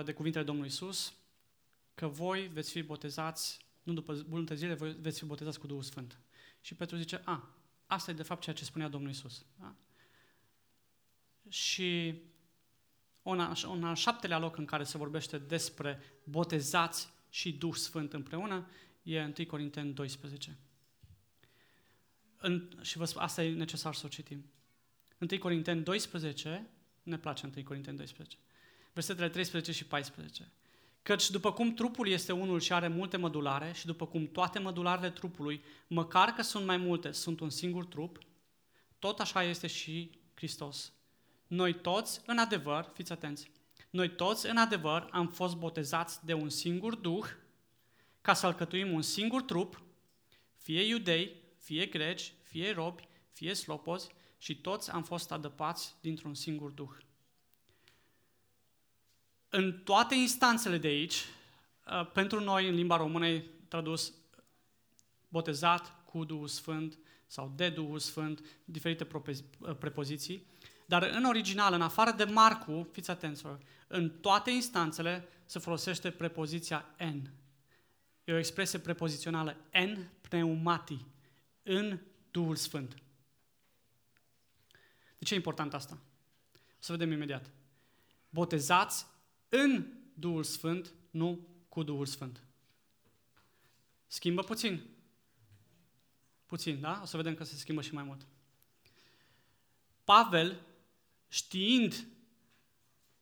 [0.06, 1.14] de cuvintele Domnului Isus,
[1.94, 5.84] că voi veți fi botezați, nu după multe zile, voi veți fi botezați cu Duhul
[5.84, 6.20] Sfânt.
[6.62, 9.46] Și Petru zice, a, asta e de fapt ceea ce spunea Domnul Isus.
[9.60, 9.76] Da?
[11.50, 12.22] Și
[13.22, 18.70] un, un al șaptelea loc în care se vorbește despre botezați și Duh Sfânt împreună
[19.04, 20.58] e 1 Corinteni 12.
[22.38, 24.46] În, și vă spun, asta e necesar să o citim.
[25.32, 26.70] 1 Corinteni 12,
[27.04, 28.38] ne place 1 Corinteni 12,
[28.98, 30.52] versetele 13 și 14.
[31.04, 35.10] Căci după cum trupul este unul și are multe mădulare și după cum toate mădularele
[35.10, 38.20] trupului, măcar că sunt mai multe, sunt un singur trup,
[39.00, 40.94] tot așa este și Hristos.
[41.48, 43.52] Noi toți, în adevăr, fiți atenți,
[43.90, 47.26] noi toți, în adevăr, am fost botezați de un singur Duh
[48.22, 49.82] ca să alcătuim un singur trup,
[50.56, 56.70] fie iudei, fie greci, fie robi, fie slopozi, și toți am fost adăpați dintr-un singur
[56.72, 56.98] Duh.
[59.58, 61.26] În toate instanțele de aici,
[61.86, 64.14] uh, pentru noi, în limba română, e tradus
[65.28, 70.48] botezat cu Duhul Sfânt sau de Duhul Sfânt, diferite uh, prepoziții.
[70.86, 73.44] Dar în original, în afară de Marcu, fiți atenți,
[73.88, 77.30] în toate instanțele se folosește prepoziția N.
[78.24, 81.06] E o expresie prepozițională, N pneumati,
[81.64, 82.00] în
[82.32, 82.96] Duhul Sfânt.
[85.18, 85.98] De ce e important asta?
[86.54, 87.52] O să vedem imediat.
[88.30, 89.16] Botezați
[89.50, 92.44] în Duhul Sfânt, nu cu Duhul Sfânt.
[94.08, 94.82] Schimbă puțin.
[96.46, 97.00] Puțin, da?
[97.02, 98.28] O să vedem că se schimbă și mai mult.
[100.04, 100.66] Pavel
[101.28, 102.08] știind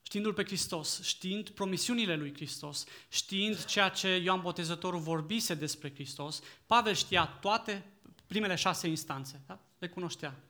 [0.01, 6.41] știindu-L pe Hristos, știind promisiunile lui Hristos, știind ceea ce Ioan Botezătorul vorbise despre Hristos,
[6.65, 7.85] Pavel știa toate
[8.25, 9.59] primele șase instanțe, da?
[9.77, 10.43] le cunoștea.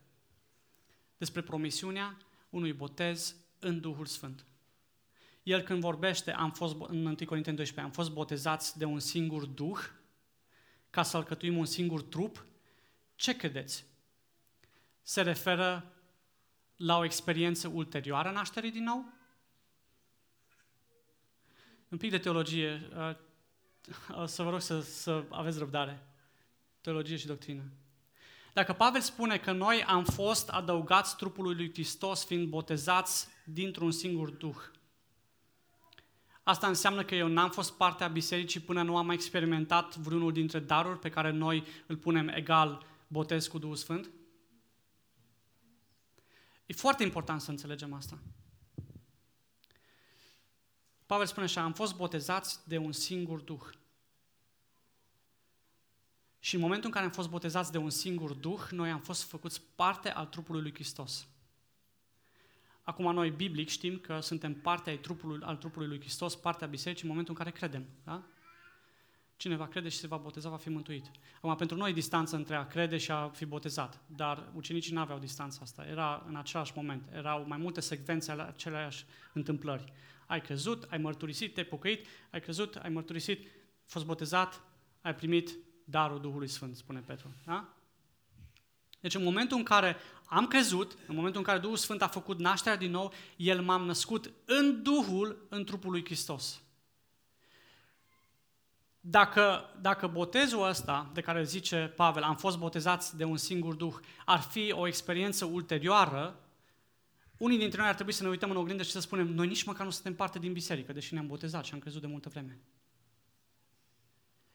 [1.17, 2.17] Despre promisiunea
[2.49, 4.45] unui botez în Duhul Sfânt.
[5.45, 9.45] El când vorbește, am fost, în 1 Corinteni 12, am fost botezați de un singur
[9.45, 9.79] Duh,
[10.89, 12.45] ca să alcătuim un singur trup,
[13.15, 13.85] ce credeți?
[15.01, 15.93] Se referă
[16.75, 19.13] la o experiență ulterioară a nașterii din nou?
[21.87, 22.89] Un pic de teologie.
[22.97, 26.07] Uh, să vă rog să, să aveți răbdare.
[26.81, 27.63] Teologie și doctrină.
[28.53, 34.29] Dacă Pavel spune că noi am fost adăugați trupului lui Hristos fiind botezați dintr-un singur
[34.29, 34.73] Duh,
[36.45, 40.59] asta înseamnă că eu n-am fost parte a bisericii până nu am experimentat vreunul dintre
[40.59, 44.09] daruri pe care noi îl punem egal botez cu Duhul Sfânt?
[46.65, 48.19] E foarte important să înțelegem asta.
[51.05, 53.69] Pavel spune așa, am fost botezați de un singur Duh.
[56.39, 59.23] Și în momentul în care am fost botezați de un singur Duh, noi am fost
[59.23, 61.27] făcuți parte al trupului lui Hristos.
[62.85, 67.03] Acum noi, biblic, știm că suntem parte ai trupului, al trupului lui Hristos, partea bisericii,
[67.03, 67.85] în momentul în care credem.
[68.03, 68.23] Da?
[69.37, 71.11] Cine va crede și se va boteza va fi mântuit.
[71.35, 75.19] Acum, pentru noi distanță între a crede și a fi botezat, dar ucenicii nu aveau
[75.19, 75.85] distanța asta.
[75.85, 77.09] Era în același moment.
[77.13, 79.93] Erau mai multe secvențe ale aceleași întâmplări.
[80.25, 83.47] Ai crezut, ai mărturisit, te-ai pocăit, ai crezut, ai mărturisit,
[83.85, 84.61] fost botezat,
[85.01, 87.33] ai primit darul Duhului Sfânt, spune Petru.
[87.45, 87.75] Da?
[88.99, 92.39] Deci în momentul în care am crezut, în momentul în care Duhul Sfânt a făcut
[92.39, 96.59] nașterea din nou, El m-am născut în Duhul, în trupul lui Hristos.
[98.99, 103.95] Dacă, dacă botezul ăsta, de care zice Pavel, am fost botezați de un singur Duh,
[104.25, 106.39] ar fi o experiență ulterioară,
[107.37, 109.63] unii dintre noi ar trebui să ne uităm în oglindă și să spunem, noi nici
[109.63, 112.59] măcar nu suntem parte din biserică, deși ne-am botezat și am crezut de multă vreme.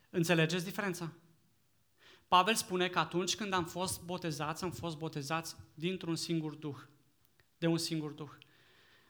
[0.09, 1.11] Înțelegeți diferența?
[2.31, 6.77] Pavel spune că atunci când am fost botezați, am fost botezați dintr-un singur Duh,
[7.57, 8.29] de un singur Duh.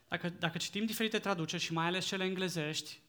[0.08, 3.00] Dacă, dacă citim diferite traduceri și mai ales cele englezești,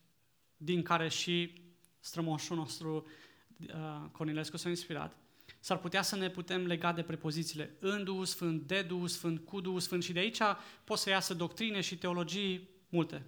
[0.56, 1.62] din care și
[2.00, 3.06] strămoșul nostru
[3.58, 5.16] uh, Cornilescu s-a inspirat,
[5.60, 9.60] s-ar putea să ne putem lega de prepozițiile în Duhul Sfânt, de Duhul Sfânt, cu
[9.60, 10.40] Duhul Sfânt și de aici
[10.84, 13.26] pot să iasă doctrine și teologii multe.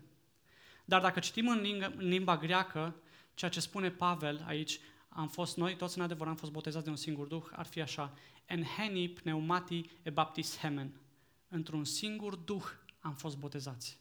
[0.85, 2.97] Dar dacă citim în limba, în limba greacă,
[3.35, 4.81] ceea ce spune Pavel aici,
[5.17, 7.81] am fost noi, toți în adevăr am fost botezați de un singur Duh, ar fi
[7.81, 11.01] așa, en heni pneumati e baptis hemen.
[11.49, 12.65] Într-un singur Duh
[13.01, 13.99] am fost botezați.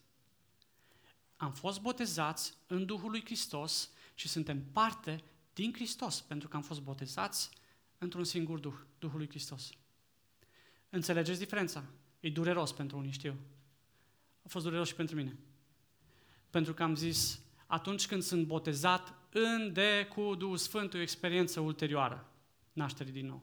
[1.35, 5.23] Am fost botezați în Duhul lui Hristos și suntem parte
[5.53, 7.49] din Hristos, pentru că am fost botezați
[7.97, 9.69] într-un singur Duh, Duhul lui Hristos.
[10.89, 11.83] Înțelegeți diferența?
[12.19, 13.35] E dureros pentru unii, știu.
[14.43, 15.37] A fost dureros și pentru mine.
[16.49, 21.59] Pentru că am zis, atunci când sunt botezat în de cu Duhul Sfânt, o experiență
[21.59, 22.25] ulterioară,
[22.73, 23.41] nașterii din nou.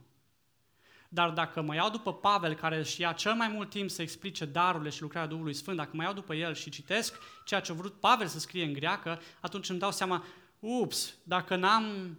[1.09, 4.44] Dar dacă mă iau după Pavel, care își ia cel mai mult timp să explice
[4.44, 7.74] darurile și lucrarea Duhului Sfânt, dacă mă iau după el și citesc ceea ce a
[7.74, 10.24] vrut Pavel să scrie în greacă, atunci îmi dau seama,
[10.59, 12.18] ups, dacă n-am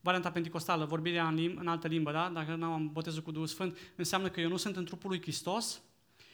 [0.00, 2.28] varianta pentecostală, vorbirea în, lim- în altă limbă, da?
[2.28, 5.20] dacă nu am botezul cu Duhul Sfânt, înseamnă că eu nu sunt în trupul lui
[5.20, 5.80] Hristos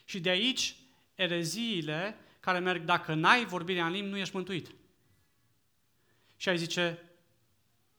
[0.05, 0.77] și de aici
[1.15, 4.75] ereziile care merg, dacă n-ai vorbirea în limbi, nu ești mântuit.
[6.43, 6.99] Și ai zice,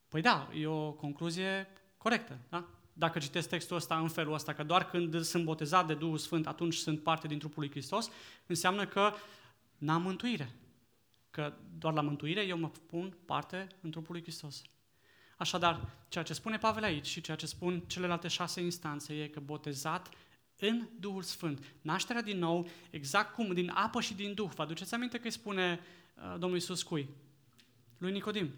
[0.07, 2.67] păi da, e o concluzie corectă, da?
[2.93, 6.47] Dacă citesc textul ăsta în felul ăsta, că doar când sunt botezat de Duhul Sfânt,
[6.47, 8.09] atunci sunt parte din trupul lui Hristos,
[8.45, 9.13] înseamnă că
[9.77, 10.49] n-am mântuire.
[11.29, 14.61] Că doar la mântuire eu mă pun parte în trupul lui Hristos.
[15.37, 19.39] Așadar, ceea ce spune Pavel aici și ceea ce spun celelalte șase instanțe e că
[19.39, 20.09] botezat
[20.59, 21.63] în Duhul Sfânt.
[21.81, 24.49] Nașterea din nou, exact cum din apă și din Duh.
[24.55, 25.79] Vă aduceți aminte că îi spune
[26.15, 27.09] uh, Domnul Iisus cui?
[27.97, 28.53] Lui Nicodim.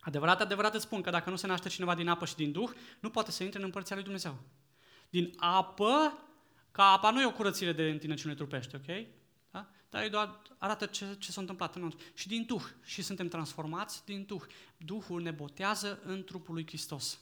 [0.00, 2.70] Adevărat, adevărat îți spun că dacă nu se naște cineva din apă și din Duh,
[3.00, 4.38] nu poate să intre în împărția lui Dumnezeu.
[5.10, 6.18] Din apă,
[6.70, 9.06] ca apa nu e o curățire de întinăciune trupește, ok?
[9.50, 9.70] Da?
[9.90, 12.62] Dar el doar arată ce, ce s-a întâmplat în Și din Duh.
[12.82, 14.42] Și suntem transformați din Duh.
[14.76, 17.20] Duhul ne botează în trupul lui Hristos.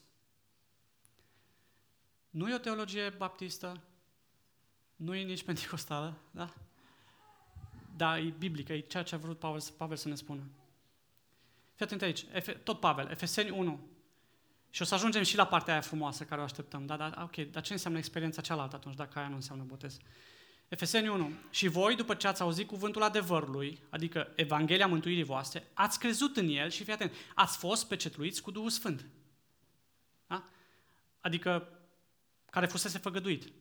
[2.30, 3.82] Nu e o teologie baptistă,
[4.96, 6.54] nu e nici pentecostală, da?
[7.96, 10.42] Dar e biblică, e ceea ce a vrut Pavel, Pavel să ne spună.
[11.78, 13.80] Fii atent aici, Efe, tot Pavel, Efeseni 1.
[14.70, 16.86] Și o să ajungem și la partea aia frumoasă care o așteptăm.
[16.86, 19.96] Da, da, ok, dar ce înseamnă experiența cealaltă atunci, dacă aia nu înseamnă botez?
[20.68, 21.30] Efeseni 1.
[21.50, 26.48] Și voi, după ce ați auzit cuvântul adevărului, adică Evanghelia mântuirii voastre, ați crezut în
[26.48, 29.06] el și, fii atent, ați fost pecetluiți cu Duhul Sfânt.
[30.26, 30.48] Da?
[31.20, 31.68] Adică,
[32.50, 33.52] care fusese făgăduit.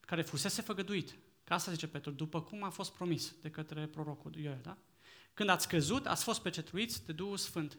[0.00, 1.14] Care fusese făgăduit.
[1.44, 4.76] Ca asta zice Petru, după cum a fost promis de către prorocul Ioel, da?
[5.34, 7.78] Când ați crezut, ați fost pecetluiți de Duhul Sfânt,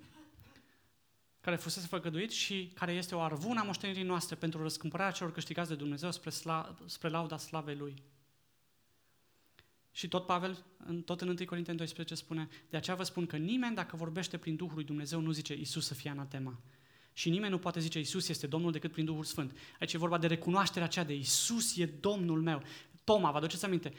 [1.41, 5.69] care fusese făgăduit și care este o arvună a moștenirii noastre pentru răscumpărarea celor câștigați
[5.69, 8.03] de Dumnezeu spre, sla, spre lauda slavei Lui.
[9.91, 10.65] Și tot Pavel,
[11.05, 14.55] tot în 1 Corinteni 12 spune, de aceea vă spun că nimeni dacă vorbește prin
[14.55, 16.61] Duhul lui Dumnezeu nu zice Isus să fie anatema.
[17.13, 19.57] Și nimeni nu poate zice Isus este Domnul decât prin Duhul Sfânt.
[19.79, 22.61] Aici e vorba de recunoașterea aceea de Isus e Domnul meu.
[23.03, 23.93] Toma, vă aduceți aminte?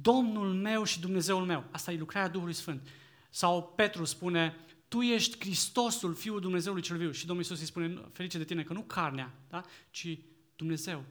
[0.00, 1.64] Domnul meu și Dumnezeul meu.
[1.70, 2.88] Asta e lucrarea Duhului Sfânt.
[3.30, 4.56] Sau Petru spune,
[4.88, 7.10] tu ești Hristosul, Fiul Dumnezeului cel viu.
[7.10, 9.64] Și Domnul Iisus îi spune, ferice de tine, că nu carnea, da?
[9.90, 10.18] ci
[10.56, 11.04] Dumnezeu,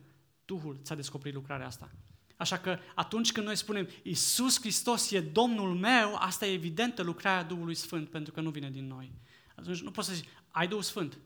[0.45, 1.91] Duhul ți-a descoperit lucrarea asta.
[2.35, 7.43] Așa că atunci când noi spunem Iisus Hristos e Domnul meu, asta e evidentă lucrarea
[7.43, 9.11] Duhului Sfânt, pentru că nu vine din noi.
[9.55, 11.17] Atunci nu poți să zici, ai Duhul Sfânt.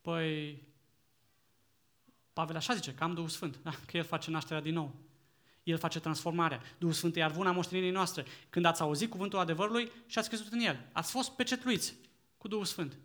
[0.00, 0.62] Păi,
[2.32, 3.70] Pavel așa zice, că am Duhul Sfânt, da?
[3.86, 4.94] că El face nașterea din nou.
[5.62, 6.62] El face transformarea.
[6.78, 8.24] Duhul Sfânt e arvuna moștenirii noastre.
[8.50, 11.94] Când ați auzit cuvântul adevărului și ați crezut în el, ați fost pecetluiți
[12.38, 12.96] cu Duhul Sfânt.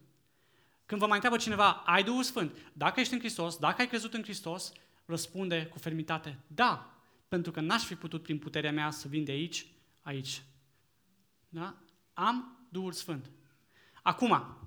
[0.86, 2.58] Când vă mai întreabă cineva, ai Duhul Sfânt?
[2.74, 4.72] Dacă ești în Hristos, dacă ai crezut în Hristos,
[5.06, 9.32] răspunde cu fermitate, da, pentru că n-aș fi putut prin puterea mea să vin de
[9.32, 9.66] aici,
[10.01, 10.41] aici.
[11.49, 11.78] Da?
[12.14, 13.30] Am Duhul Sfânt.
[14.01, 14.58] Acum,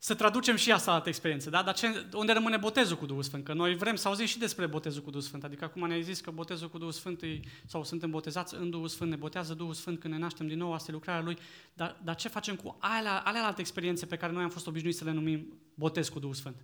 [0.00, 1.62] să traducem și asta la altă experiență, da?
[1.62, 3.44] Dar ce, unde rămâne botezul cu Duhul Sfânt?
[3.44, 5.44] Că noi vrem să auzim și despre botezul cu Duhul Sfânt.
[5.44, 8.88] Adică acum ne-ai zis că botezul cu Duhul Sfânt e, sau suntem botezați în Duhul
[8.88, 11.38] Sfânt, ne botează Duhul Sfânt când ne naștem din nou, asta e lucrarea Lui.
[11.74, 14.98] Dar, dar ce facem cu alea, alea alte experiențe pe care noi am fost obișnuiți
[14.98, 16.56] să le numim botez cu Duhul Sfânt?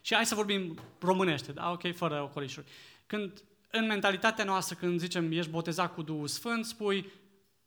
[0.00, 1.70] Și hai să vorbim românește, da?
[1.70, 2.66] Ok, fără ocolișuri.
[3.06, 7.12] Când în mentalitatea noastră, când zicem ești botezat cu Duhul Sfânt, spui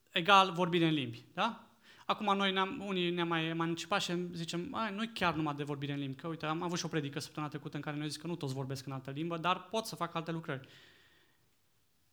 [0.09, 1.64] egal vorbire în limbi, da?
[2.05, 4.59] Acum noi, ne-am, unii ne-am mai emancipat și zicem,
[4.91, 7.51] nu chiar numai de vorbire în limbi, că uite, am avut și o predică săptămâna
[7.51, 9.95] trecută în care noi zis că nu toți vorbesc în altă limbă, dar pot să
[9.95, 10.67] fac alte lucrări.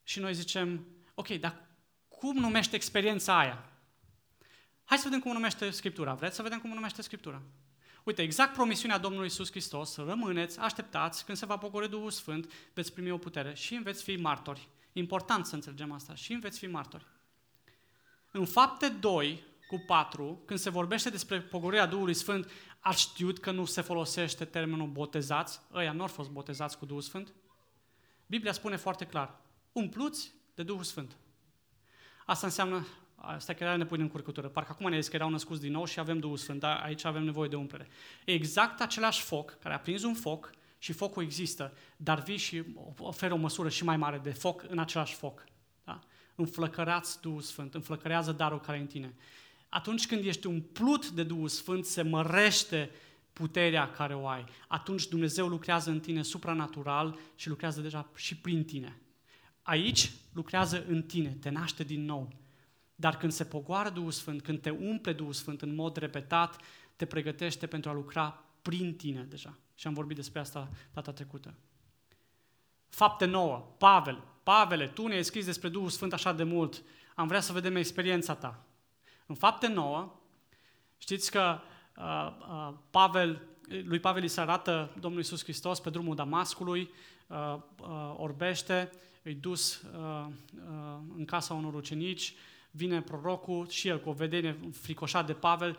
[0.03, 1.69] Și noi zicem, ok, dar
[2.09, 3.65] cum numește experiența aia?
[4.85, 6.15] Hai să vedem cum numește Scriptura.
[6.15, 7.43] Vreți să vedem cum numește Scriptura?
[8.03, 12.93] Uite, exact promisiunea Domnului Iisus Hristos, rămâneți, așteptați, când se va pogori Duhul Sfânt, veți
[12.93, 14.69] primi o putere și veți fi martori.
[14.93, 16.15] Important să înțelegem asta.
[16.15, 17.07] Și veți fi martori.
[18.31, 19.43] În fapte 2,
[19.73, 22.51] cu 4, când se vorbește despre pogorirea Duhului Sfânt,
[22.81, 25.61] ați știut că nu se folosește termenul botezați?
[25.75, 27.33] Ăia nu au fost botezați cu Duhul Sfânt?
[28.27, 29.41] Biblia spune foarte clar,
[29.73, 31.17] umpluți de Duhul Sfânt.
[32.27, 34.49] Asta înseamnă, asta chiar ne pune în curcătură.
[34.49, 37.05] Parcă acum ne zis că erau născuți din nou și avem Duhul Sfânt, dar aici
[37.05, 37.89] avem nevoie de umplere.
[38.25, 42.65] Exact același foc, care a prins un foc și focul există, dar vii și
[42.99, 45.45] oferă o măsură și mai mare de foc în același foc.
[45.85, 46.01] Da?
[46.35, 49.15] Înflăcărați Duhul Sfânt, înflăcărează darul care e în tine
[49.73, 52.91] atunci când ești umplut de Duhul Sfânt, se mărește
[53.33, 54.45] puterea care o ai.
[54.69, 59.01] Atunci Dumnezeu lucrează în tine supranatural și lucrează deja și prin tine.
[59.63, 62.33] Aici lucrează în tine, te naște din nou.
[62.95, 66.61] Dar când se pogoară Duhul Sfânt, când te umple Duhul Sfânt în mod repetat,
[66.97, 69.59] te pregătește pentru a lucra prin tine deja.
[69.75, 71.55] Și am vorbit despre asta data trecută.
[72.89, 73.75] Fapte nouă.
[73.79, 74.25] Pavel.
[74.43, 76.83] Pavele, tu ne-ai scris despre Duhul Sfânt așa de mult.
[77.15, 78.67] Am vrea să vedem experiența ta.
[79.27, 80.13] În fapte 9,
[80.99, 81.61] știți că
[81.97, 83.43] uh, uh, Pavel,
[83.85, 86.91] lui Pavel îi se arată Domnul Iisus Hristos pe drumul Damascului,
[87.27, 88.91] uh, uh, orbește,
[89.23, 92.35] îi dus uh, uh, în casa unor ucenici,
[92.71, 95.79] vine prorocul și el cu o vedenie fricoșat de Pavel,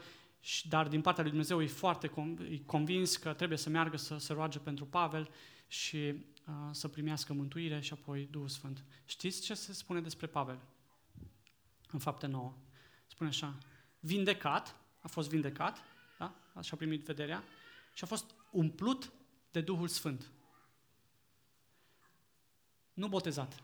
[0.69, 2.11] dar din partea lui Dumnezeu e foarte
[2.49, 5.29] e convins că trebuie să meargă să se roage pentru Pavel
[5.67, 8.83] și uh, să primească mântuire și apoi Duhul Sfânt.
[9.05, 10.59] Știți ce se spune despre Pavel?
[11.91, 12.53] În fapte 9
[13.13, 13.57] spune așa,
[13.99, 15.83] vindecat, a fost vindecat,
[16.17, 16.33] da?
[16.53, 17.43] așa a primit vederea,
[17.93, 19.11] și a fost umplut
[19.51, 20.31] de Duhul Sfânt.
[22.93, 23.63] Nu botezat.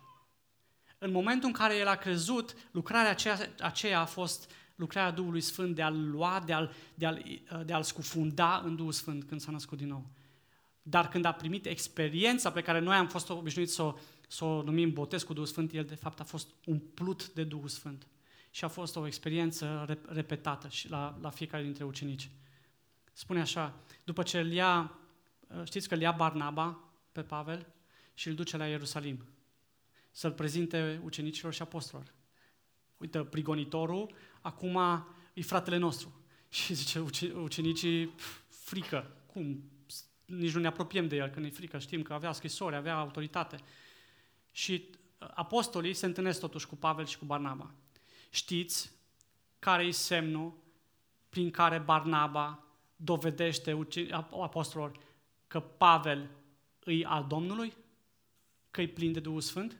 [0.97, 5.75] În momentul în care el a crezut, lucrarea aceea, aceea a fost lucrarea Duhului Sfânt
[5.75, 9.51] de a-l lua, de a-l, de a-l, de a-l scufunda în Duhul Sfânt când s-a
[9.51, 10.09] născut din nou.
[10.81, 13.97] Dar când a primit experiența pe care noi am fost obișnuiți să o,
[14.27, 17.67] să o numim botez cu Duhul Sfânt, el de fapt a fost umplut de Duhul
[17.67, 18.07] Sfânt
[18.49, 22.29] și a fost o experiență repetată și la, la fiecare dintre ucenici.
[23.13, 23.73] Spune așa,
[24.03, 24.99] după ce îl ia,
[25.63, 26.79] știți că îl ia Barnaba
[27.11, 27.67] pe Pavel
[28.13, 29.25] și îl duce la Ierusalim
[30.11, 32.13] să-l prezinte ucenicilor și apostolilor.
[32.97, 36.13] Uite, prigonitorul acum e fratele nostru.
[36.49, 36.99] Și zice,
[37.35, 38.13] ucenicii,
[38.47, 39.63] frică, cum?
[40.25, 43.57] Nici nu ne apropiem de el, că ne frică, știm că avea scrisori, avea autoritate.
[44.51, 47.73] Și apostolii se întâlnesc totuși cu Pavel și cu Barnaba.
[48.29, 48.91] Știți
[49.59, 50.53] care e semnul
[51.29, 52.63] prin care Barnaba
[52.95, 53.79] dovedește
[54.41, 54.99] apostolilor
[55.47, 56.29] că Pavel
[56.79, 57.73] îi al Domnului?
[58.71, 59.79] Că e plin de Duhul Sfânt?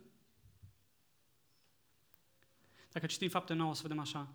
[2.91, 4.34] Dacă citim fapte 9, o să vedem așa,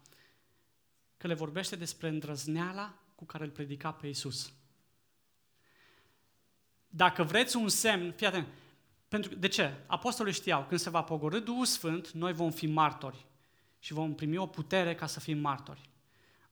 [1.17, 4.53] că le vorbește despre îndrăzneala cu care îl predica pe Iisus.
[6.89, 8.47] Dacă vreți un semn, fii atent,
[9.09, 9.85] pentru, de ce?
[9.87, 13.27] Apostolii știau, când se va pogorâ Duhul Sfânt, noi vom fi martori
[13.85, 15.91] și vom primi o putere ca să fim martori.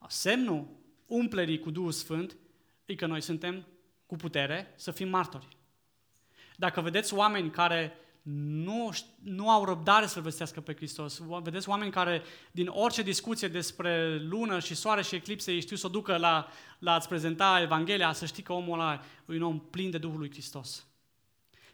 [0.07, 0.67] Semnul
[1.05, 2.37] umplerii cu Duhul Sfânt
[2.85, 3.67] e că noi suntem
[4.05, 5.47] cu putere să fim martori.
[6.55, 7.93] Dacă vedeți oameni care
[8.63, 8.89] nu,
[9.23, 14.59] nu au răbdare să-L vestească pe Hristos, vedeți oameni care din orice discuție despre lună
[14.59, 16.47] și soare și eclipse ei știu să o ducă la,
[16.79, 20.19] la a-ți prezenta Evanghelia, să știi că omul ăla e un om plin de Duhul
[20.19, 20.87] lui Hristos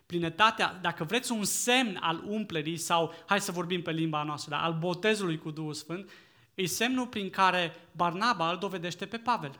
[0.09, 4.63] plinătatea, dacă vreți un semn al umplerii sau, hai să vorbim pe limba noastră, da,
[4.63, 6.09] al botezului cu Duhul Sfânt,
[6.53, 9.59] e semnul prin care Barnaba îl dovedește pe Pavel.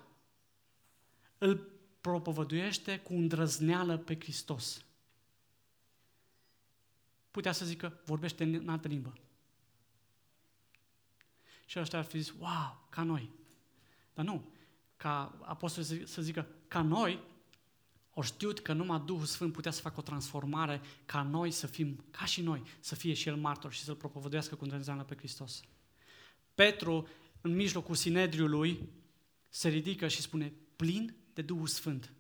[1.38, 1.68] Îl
[2.02, 4.86] propovăduiește cu îndrăzneală pe Hristos.
[7.32, 9.14] Putea să zică, vorbește în altă limbă.
[11.66, 13.30] Și ăștia ar fi zis, wow, ca noi.
[14.14, 14.52] Dar nu,
[14.98, 17.20] ca apostol să zică, ca noi,
[18.20, 22.04] au știut că numai Duhul Sfânt putea să facă o transformare ca noi să fim,
[22.12, 25.62] ca și noi, să fie și El martor și să-L propovăduiască cu îndrăzneală pe Hristos.
[26.56, 27.08] Petru,
[27.42, 28.90] în mijlocul Sinedriului,
[29.50, 32.14] se ridică și spune, plin de Duhul Sfânt.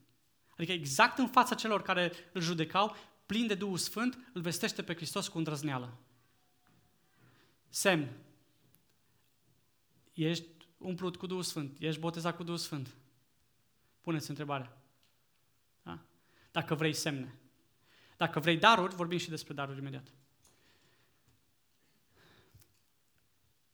[0.49, 2.95] Adică exact în fața celor care îl judecau,
[3.25, 5.97] plin de Duhul Sfânt, îl vestește pe Hristos cu îndrăzneală.
[7.69, 8.09] Semn.
[10.13, 10.47] Ești
[10.77, 11.77] umplut cu Duhul Sfânt.
[11.79, 12.95] Ești botezat cu Duhul Sfânt.
[14.01, 14.78] Puneți întrebarea.
[16.51, 16.59] Da?
[16.59, 17.39] Dacă vrei semne.
[18.17, 20.13] Dacă vrei daruri, vorbim și despre daruri imediat.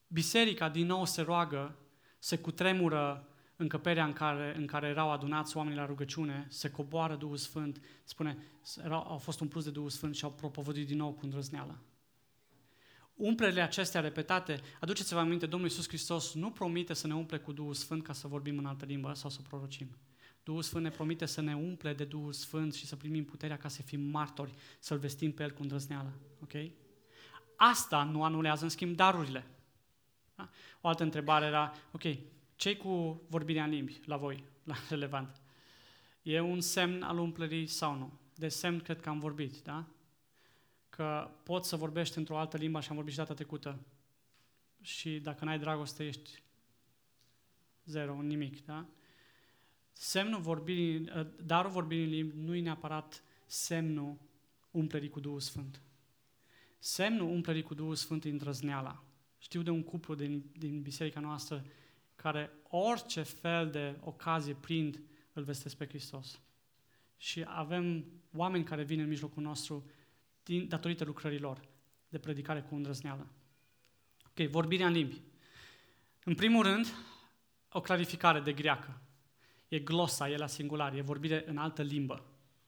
[0.07, 1.75] Biserica din nou se roagă,
[2.19, 7.37] se cutremură încăperea în care, în care erau adunați oamenii la rugăciune, se coboară Duhul
[7.37, 8.37] Sfânt, spune,
[8.83, 11.83] erau, au fost un plus de Duhul Sfânt și au propovăduit din nou cu îndrăzneală.
[13.13, 17.73] Umplele acestea repetate, aduceți-vă aminte, Domnul Iisus Hristos nu promite să ne umple cu Duhul
[17.73, 19.97] Sfânt ca să vorbim în altă limbă sau să prorocim.
[20.45, 23.67] Duhul Sfânt ne promite să ne umple de Duhul Sfânt și să primim puterea ca
[23.67, 26.13] să fim martori, să-L vestim pe El cu îndrăzneală.
[26.41, 26.51] Ok?
[27.55, 29.45] Asta nu anulează, în schimb, darurile.
[30.35, 30.49] Da?
[30.81, 32.03] O altă întrebare era, ok,
[32.55, 35.41] ce cu vorbirea în limbi la voi, la relevant?
[36.21, 38.19] E un semn al umplerii sau nu?
[38.35, 39.85] De semn cred că am vorbit, da?
[40.89, 43.79] Că poți să vorbești într-o altă limbă și am vorbit și data trecută.
[44.81, 46.41] Și dacă n-ai dragoste, ești
[47.85, 48.85] zero, nimic, da?
[49.97, 51.09] Semnul vorbirii,
[51.43, 54.17] darul vorbirii în limbi nu e neapărat semnul
[54.71, 55.81] umplerii cu Duhul Sfânt.
[56.79, 59.03] Semnul umplerii cu Duhul Sfânt e îndrăzneala.
[59.37, 61.65] Știu de un cuplu din, din biserica noastră
[62.15, 65.01] care orice fel de ocazie prind,
[65.33, 66.39] îl vestesc pe Hristos.
[67.17, 69.89] Și avem oameni care vin în mijlocul nostru
[70.43, 71.67] din, datorită lucrărilor
[72.09, 73.27] de predicare cu îndrăzneală.
[74.27, 75.21] Ok, vorbirea în limbi.
[76.23, 76.87] În primul rând,
[77.71, 78.99] o clarificare de greacă.
[79.67, 82.25] E glosa, e la singular, e vorbire în altă limbă.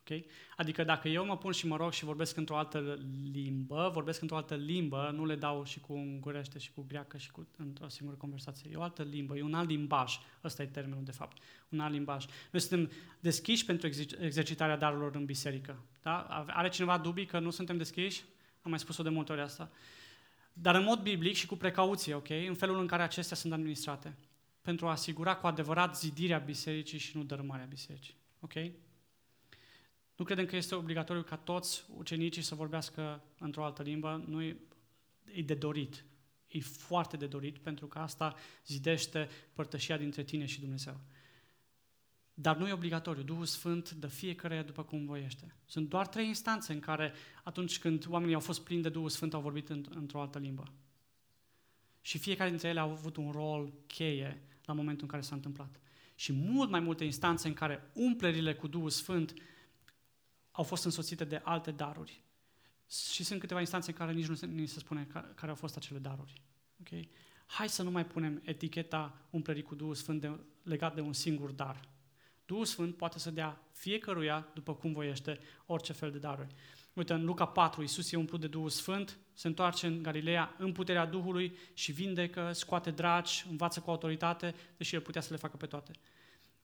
[0.10, 0.26] Okay?
[0.56, 3.00] Adică dacă eu mă pun și mă rog și vorbesc într-o altă
[3.32, 7.32] limbă, vorbesc într-o altă limbă, nu le dau și cu ungurește și cu greacă și
[7.32, 8.70] cu, într-o singură conversație.
[8.74, 10.18] E o altă limbă, e un alt limbaj.
[10.44, 11.38] Ăsta e termenul, de fapt.
[11.70, 12.26] Un alt limbaj.
[12.52, 13.90] Noi suntem deschiși pentru
[14.20, 15.80] exercitarea darurilor în biserică.
[16.02, 16.46] Da?
[16.48, 18.24] Are cineva dubii că nu suntem deschiși?
[18.62, 19.72] Am mai spus-o de multe ori asta.
[20.54, 22.30] Dar în mod biblic și cu precauție, ok?
[22.30, 24.18] În felul în care acestea sunt administrate.
[24.68, 28.16] Pentru a asigura cu adevărat zidirea bisericii și nu dărâmarea bisericii.
[28.40, 28.54] Ok?
[30.16, 34.58] Nu credem că este obligatoriu ca toți ucenicii să vorbească într-o altă limbă, nu e,
[35.34, 36.06] e de dorit.
[36.48, 41.00] E foarte de dorit pentru că asta zidește părtășia dintre tine și Dumnezeu.
[42.34, 43.24] Dar nu e obligatoriu.
[43.24, 45.56] Duhul Sfânt dă fiecare după cum voiește.
[45.66, 47.14] Sunt doar trei instanțe în care
[47.44, 50.74] atunci când oamenii au fost plini de Duhul Sfânt au vorbit într-o altă limbă.
[52.08, 55.80] Și fiecare dintre ele au avut un rol cheie la momentul în care s-a întâmplat.
[56.16, 59.34] Și mult mai multe instanțe în care umplerile cu Duhul Sfânt
[60.52, 62.24] au fost însoțite de alte daruri.
[63.12, 65.76] Și sunt câteva instanțe în care nici nu se, ni se spune care au fost
[65.76, 66.42] acele daruri.
[66.80, 67.10] Okay?
[67.46, 71.52] Hai să nu mai punem eticheta umplerii cu Duhul Sfânt de, legat de un singur
[71.52, 71.80] dar.
[72.46, 76.56] Duhul Sfânt poate să dea fiecăruia, după cum voiește, orice fel de daruri.
[76.98, 80.72] Uite, în Luca 4, Iisus e umplut de Duhul Sfânt, se întoarce în Galileea în
[80.72, 85.58] puterea Duhului și vindecă, scoate dragi, învață cu autoritate, deși el putea să le facă
[85.58, 85.92] pe toate.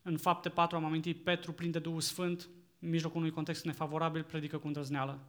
[0.02, 4.58] În fapte 4 am amintit, Petru prinde Duhul Sfânt, în mijlocul unui context nefavorabil, predică
[4.58, 5.20] cu îndrăzneală.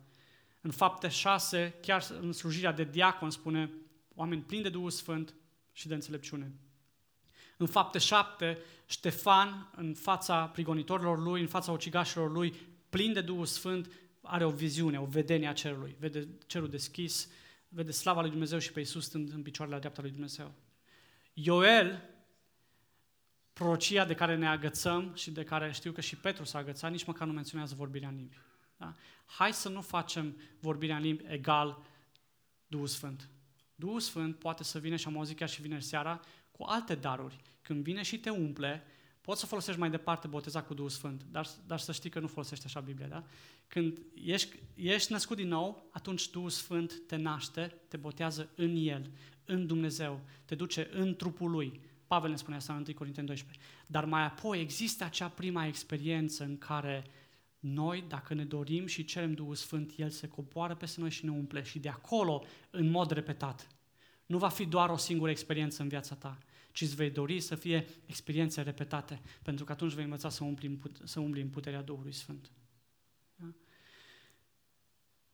[0.61, 3.71] În fapte 6, chiar în slujirea de diacon, spune
[4.15, 5.35] oameni plini de Duhul Sfânt
[5.73, 6.53] și de înțelepciune.
[7.57, 12.55] În fapte 7, Ștefan, în fața prigonitorilor lui, în fața ucigașilor lui,
[12.89, 13.91] plin de Duhul Sfânt,
[14.25, 15.97] are o viziune, o vedenie a cerului.
[15.99, 17.29] Vede cerul deschis,
[17.68, 20.53] vede slava lui Dumnezeu și pe Iisus stând în picioarele la dreapta lui Dumnezeu.
[21.33, 22.03] Ioel,
[23.53, 27.05] prorocia de care ne agățăm și de care știu că și Petru s-a agățat, nici
[27.05, 28.39] măcar nu menționează vorbirea în limbi.
[28.77, 28.95] Da?
[29.27, 31.83] Hai să nu facem vorbirea în limbi egal
[32.66, 33.29] Duhul Sfânt.
[33.75, 36.20] Duhul Sfânt poate să vină, și am auzit chiar și vineri seara,
[36.51, 37.41] cu alte daruri.
[37.62, 38.85] Când vine și te umple,
[39.25, 42.27] poți să folosești mai departe boteza cu Duhul Sfânt, dar, dar să știi că nu
[42.27, 43.25] folosești așa Biblia, da?
[43.66, 49.11] Când ești, ești născut din nou, atunci Duhul Sfânt te naște, te botează în El,
[49.45, 53.64] în Dumnezeu, te duce în trupul Lui, Pavel ne spune asta în 1 Corinteni 12.
[53.87, 57.05] Dar mai apoi există acea prima experiență în care
[57.59, 61.31] noi, dacă ne dorim și cerem Duhul Sfânt, El se coboară peste noi și ne
[61.31, 61.62] umple.
[61.62, 63.66] Și de acolo, în mod repetat,
[64.27, 66.39] nu va fi doar o singură experiență în viața ta,
[66.72, 70.79] ci îți vei dori să fie experiențe repetate, pentru că atunci vei învăța să umbli,
[71.05, 72.51] să umbli în puterea Duhului Sfânt.
[73.37, 73.53] Da?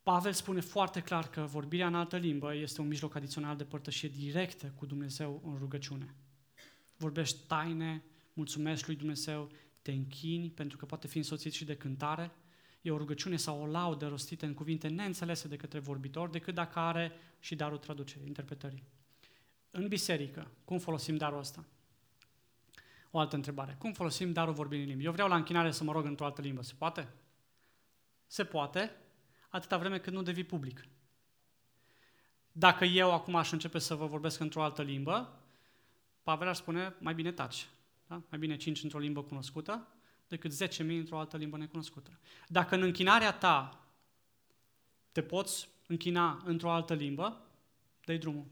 [0.03, 4.09] Pavel spune foarte clar că vorbirea în altă limbă este un mijloc adițional de părtășie
[4.09, 6.14] directă cu Dumnezeu în rugăciune
[7.01, 9.51] vorbești taine, mulțumești lui Dumnezeu,
[9.82, 12.30] te închini, pentru că poate fi însoțit și de cântare,
[12.81, 16.78] e o rugăciune sau o laudă rostită în cuvinte neînțelese de către vorbitor, decât dacă
[16.78, 18.85] are și darul traducerii, interpretării.
[19.70, 21.64] În biserică, cum folosim darul ăsta?
[23.11, 23.76] O altă întrebare.
[23.78, 25.05] Cum folosim darul vorbirii în limbi?
[25.05, 26.62] Eu vreau la închinare să mă rog într-o altă limbă.
[26.62, 27.09] Se poate?
[28.26, 28.97] Se poate,
[29.49, 30.87] atâta vreme cât nu devii public.
[32.53, 35.41] Dacă eu acum aș începe să vă vorbesc într-o altă limbă,
[36.22, 37.68] Pavel ar spune, mai bine taci.
[38.07, 38.22] Da?
[38.28, 39.89] Mai bine 5 într-o limbă cunoscută
[40.31, 42.18] decât 10.000 într-o altă limbă necunoscută.
[42.49, 43.85] Dacă în închinarea ta
[45.12, 47.47] te poți închina într-o altă limbă,
[48.05, 48.47] dă drumul.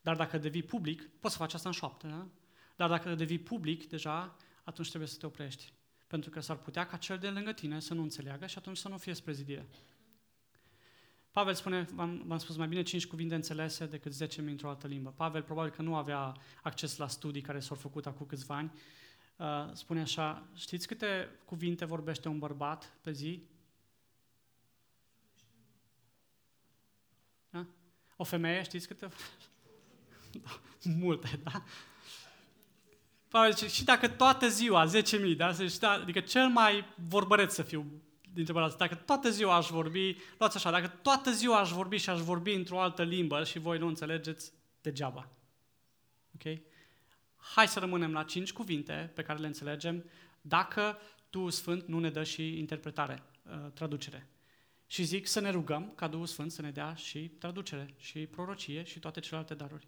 [0.00, 2.26] Dar dacă devii public, poți să faci asta în șoaptă, da?
[2.76, 5.72] Dar dacă devii public, deja, atunci trebuie să te oprești.
[6.06, 8.88] Pentru că s-ar putea ca cel de lângă tine să nu înțeleagă și atunci să
[8.88, 9.66] nu fie spre zidire.
[11.30, 15.10] Pavel spune, v-am, v-am spus, mai bine cinci cuvinte înțelese decât 10.000 într-o altă limbă.
[15.10, 18.72] Pavel probabil că nu avea acces la studii care s-au făcut acum câțiva ani.
[19.40, 23.42] Uh, spune așa, știți câte cuvinte vorbește un bărbat pe zi?
[27.50, 27.66] Da?
[28.16, 29.08] O femeie, știți câte?
[31.00, 31.62] Multe, da?
[33.28, 35.54] Pavel zice, și dacă toată ziua, 10.000, da?
[35.80, 37.86] Adică cel mai vorbăreț să fiu
[38.32, 38.78] dintre bărbați.
[38.78, 42.52] Dacă toată ziua aș vorbi, luați așa, dacă toată ziua aș vorbi și aș vorbi
[42.52, 45.28] într-o altă limbă și voi nu înțelegeți, degeaba.
[46.34, 46.58] Ok?
[47.40, 50.04] Hai să rămânem la cinci cuvinte pe care le înțelegem
[50.40, 50.98] dacă
[51.30, 54.28] Duhul Sfânt nu ne dă și interpretare, uh, traducere.
[54.86, 58.84] Și zic să ne rugăm ca Duhul Sfânt să ne dea și traducere, și prorocie,
[58.84, 59.86] și toate celelalte daruri.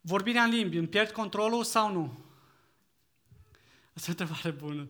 [0.00, 2.18] Vorbirea în limbi, îmi pierd controlul sau nu?
[3.94, 4.88] Asta e o întrebare bună.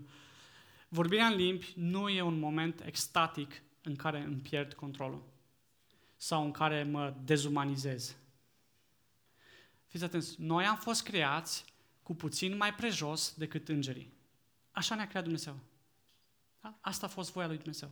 [0.88, 5.22] Vorbirea în limbi nu e un moment extatic în care îmi pierd controlul
[6.16, 8.16] sau în care mă dezumanizez.
[9.94, 11.64] Fiți atenți, noi am fost creați
[12.02, 14.12] cu puțin mai prejos decât îngerii.
[14.70, 15.58] Așa ne-a creat Dumnezeu.
[16.60, 16.78] Da?
[16.80, 17.90] Asta a fost voia lui Dumnezeu.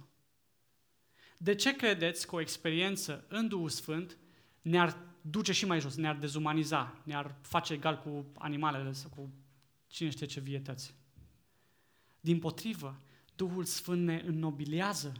[1.36, 4.16] De ce credeți că o experiență în Duhul Sfânt
[4.62, 9.30] ne-ar duce și mai jos, ne-ar dezumaniza, ne-ar face egal cu animalele sau cu
[9.86, 10.94] cine știe ce vietăți?
[12.20, 13.00] Din potrivă,
[13.36, 15.12] Duhul Sfânt ne înnobilează,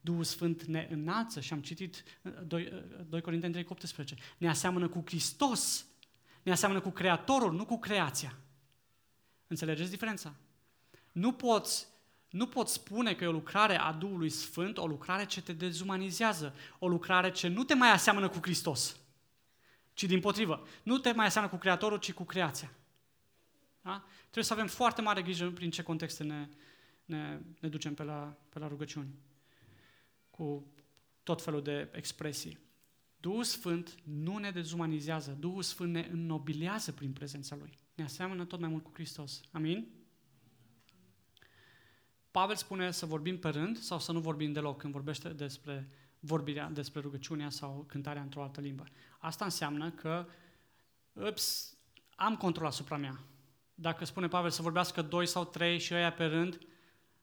[0.00, 2.04] Duhul Sfânt ne înalță și am citit
[2.46, 4.16] 2, 2 Corinteni 3, 18.
[4.38, 5.86] Ne aseamănă cu Hristos,
[6.46, 8.38] ne aseamănă cu Creatorul, nu cu creația.
[9.46, 10.34] Înțelegeți diferența?
[11.12, 11.86] Nu poți,
[12.30, 16.54] nu poți spune că e o lucrare a Duhului Sfânt, o lucrare ce te dezumanizează,
[16.78, 18.96] o lucrare ce nu te mai aseamănă cu Hristos,
[19.94, 20.66] ci din potrivă.
[20.82, 22.72] Nu te mai aseamănă cu Creatorul, ci cu creația.
[23.82, 24.04] Da?
[24.20, 26.48] Trebuie să avem foarte mare grijă prin ce contexte ne,
[27.04, 29.14] ne, ne ducem pe la, pe la rugăciuni.
[30.30, 30.66] Cu
[31.22, 32.58] tot felul de expresii.
[33.16, 37.78] Duhul Sfânt nu ne dezumanizează, Duhul Sfânt ne înnobilează prin prezența Lui.
[37.94, 39.40] Ne aseamănă tot mai mult cu Hristos.
[39.52, 39.88] Amin?
[42.30, 45.88] Pavel spune să vorbim pe rând sau să nu vorbim deloc când vorbește despre
[46.20, 48.84] vorbirea, despre rugăciunea sau cântarea într-o altă limbă.
[49.18, 50.26] Asta înseamnă că
[51.12, 51.76] ups,
[52.14, 53.20] am control asupra mea.
[53.74, 56.58] Dacă spune Pavel să vorbească doi sau trei și ăia pe rând,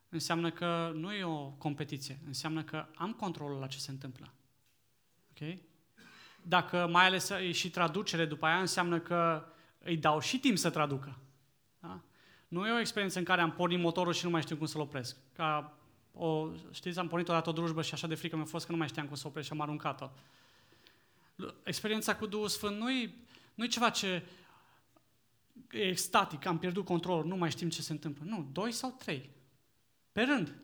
[0.09, 4.33] înseamnă că nu e o competiție, înseamnă că am controlul la ce se întâmplă.
[5.29, 5.57] Ok?
[6.43, 9.45] Dacă mai ales e și traducere după aia, înseamnă că
[9.83, 11.17] îi dau și timp să traducă.
[11.79, 12.01] Da?
[12.47, 14.81] Nu e o experiență în care am pornit motorul și nu mai știu cum să-l
[14.81, 15.17] opresc.
[15.35, 15.77] Ca
[16.13, 18.77] o, știți, am pornit odată o drujbă și așa de frică mi-a fost că nu
[18.77, 20.09] mai știam cum să opresc și am aruncat-o.
[21.63, 23.13] Experiența cu Duhul Sfânt nu e,
[23.55, 24.23] nu e ceva ce
[25.71, 28.23] e extatic, am pierdut controlul, nu mai știm ce se întâmplă.
[28.27, 29.29] Nu, doi sau trei.
[30.11, 30.55] Pe rând.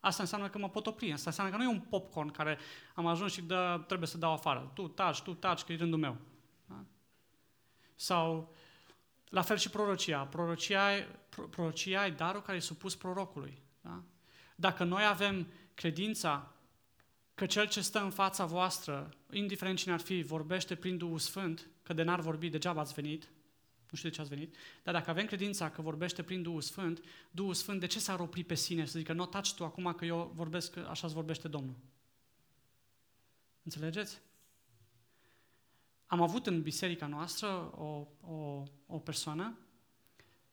[0.00, 1.12] Asta înseamnă că mă pot opri.
[1.12, 2.58] Asta înseamnă că nu e un popcorn care
[2.94, 4.70] am ajuns și dă, trebuie să dau afară.
[4.74, 6.16] Tu taci, tu taci, că e rândul meu.
[6.66, 6.84] Da?
[7.94, 8.54] Sau,
[9.28, 10.24] la fel și prorocia.
[10.24, 11.08] Prorocia e,
[11.50, 13.62] prorocia e darul care e supus prorocului.
[13.80, 14.02] Da?
[14.54, 16.52] Dacă noi avem credința
[17.34, 21.68] că cel ce stă în fața voastră, indiferent cine ar fi, vorbește prin Duhul Sfânt,
[21.82, 23.28] că de n-ar vorbi, degeaba ați venit,
[23.90, 27.04] nu știu de ce ați venit, dar dacă avem credința că vorbește prin Duhul Sfânt,
[27.30, 30.04] Duhul Sfânt de ce s-ar opri pe sine să zică, nu taci tu acum că
[30.04, 31.76] eu vorbesc, așa îți vorbește Domnul?
[33.62, 34.20] Înțelegeți?
[36.06, 39.58] Am avut în biserica noastră o, o, o persoană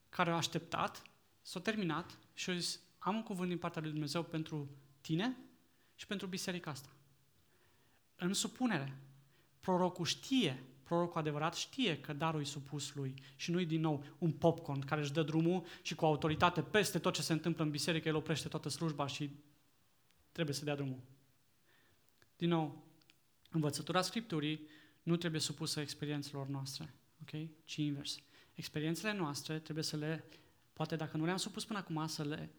[0.09, 1.01] care a așteptat,
[1.41, 4.69] s-a terminat și a zis, am un cuvânt din partea lui Dumnezeu pentru
[5.01, 5.37] tine
[5.95, 6.89] și pentru biserica asta.
[8.15, 8.97] În supunere,
[9.59, 14.31] prorocul știe prorocul adevărat știe că darul e supus lui și nu-i din nou un
[14.31, 18.07] popcorn care își dă drumul și cu autoritate peste tot ce se întâmplă în biserică,
[18.07, 19.29] el oprește toată slujba și
[20.31, 20.99] trebuie să dea drumul.
[22.37, 22.83] Din nou,
[23.49, 24.67] învățătura Scripturii
[25.03, 27.47] nu trebuie supusă experiențelor noastre, ok?
[27.65, 28.19] Ci invers.
[28.53, 30.25] Experiențele noastre trebuie să le,
[30.73, 32.51] poate dacă nu le-am supus până acum, să le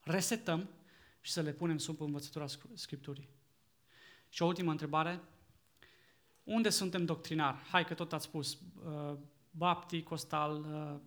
[0.00, 0.68] resetăm
[1.20, 3.28] și să le punem sub învățătura Scripturii.
[4.28, 5.20] Și o ultimă întrebare,
[6.44, 7.62] unde suntem doctrinar?
[7.70, 9.16] Hai că tot ați spus, uh,
[9.50, 11.00] baptii, costal, uh,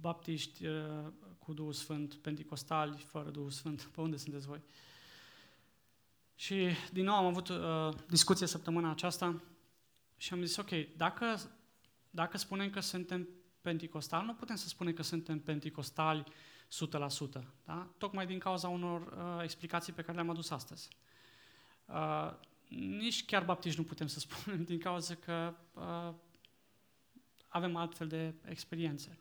[0.00, 1.06] baptiști uh,
[1.38, 3.82] cu Duhul Sfânt, penticostali, fără Duhul Sfânt.
[3.82, 4.60] Pe unde sunteți voi?
[6.34, 9.42] Și din nou am avut uh, discuție săptămâna aceasta
[10.16, 11.40] și am zis, ok, dacă,
[12.10, 13.28] dacă spunem că suntem
[13.60, 17.88] penticostali, nu putem să spunem că suntem penticostali 100%, da?
[17.98, 20.88] tocmai din cauza unor uh, explicații pe care le-am adus astăzi.
[21.86, 22.32] Uh,
[22.68, 26.14] nici chiar baptiști nu putem să spunem din cauza că uh,
[27.48, 29.18] avem altfel de experiențe.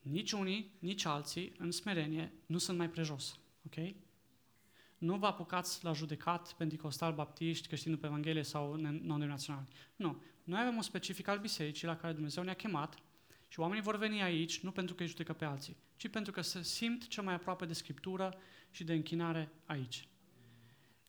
[0.00, 3.38] Nici unii, nici alții, în smerenie, nu sunt mai prejos.
[3.66, 3.94] Ok?
[4.98, 9.66] Nu vă apucați la judecat pentecostal, baptiști, creștini pe Evanghelie sau non-denominaționali.
[9.96, 10.22] Nu.
[10.44, 12.98] Noi avem un specific al bisericii la care Dumnezeu ne-a chemat
[13.48, 16.40] și oamenii vor veni aici nu pentru că îi judecă pe alții, ci pentru că
[16.40, 18.34] se simt cel mai aproape de Scriptură
[18.70, 20.08] și de închinare aici.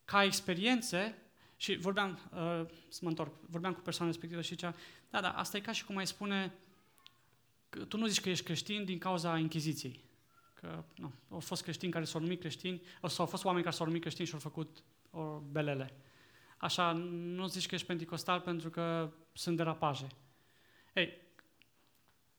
[0.06, 1.18] Ca experiențe,
[1.64, 4.76] și vorbeam, uh, să mă întorc, vorbeam cu persoana respectivă și zicea,
[5.10, 6.54] da, da, asta e ca și cum ai spune,
[7.70, 10.04] că tu nu zici că ești creștin din cauza Inchiziției.
[10.54, 13.86] Că nu, au fost creștini care s-au numit creștini, sau au fost oameni care s-au
[13.86, 15.94] numit creștini și au făcut o belele.
[16.58, 20.08] Așa, nu zici că ești penticostal pentru că sunt derapaje.
[20.94, 21.22] Ei,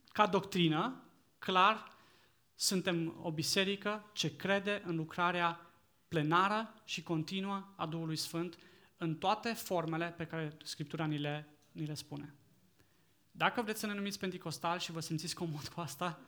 [0.08, 1.02] ca doctrină,
[1.38, 1.96] clar,
[2.54, 5.70] suntem o biserică ce crede în lucrarea
[6.08, 8.58] plenară și continuă a Duhului Sfânt
[9.04, 12.34] în toate formele pe care Scriptura ni le, ni le spune.
[13.30, 16.20] Dacă vreți să ne numiți penticostal și vă simțiți comod cu asta,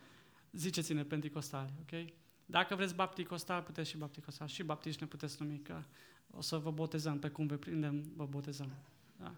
[0.52, 2.12] ziceți-ne penticostali, ok?
[2.46, 4.46] Dacă vreți bapticostal, puteți și bapticostal.
[4.46, 5.82] Și baptiști ne puteți numi, că
[6.30, 8.70] o să vă botezăm pe cum vă prindem, vă botezăm.
[9.16, 9.34] Da.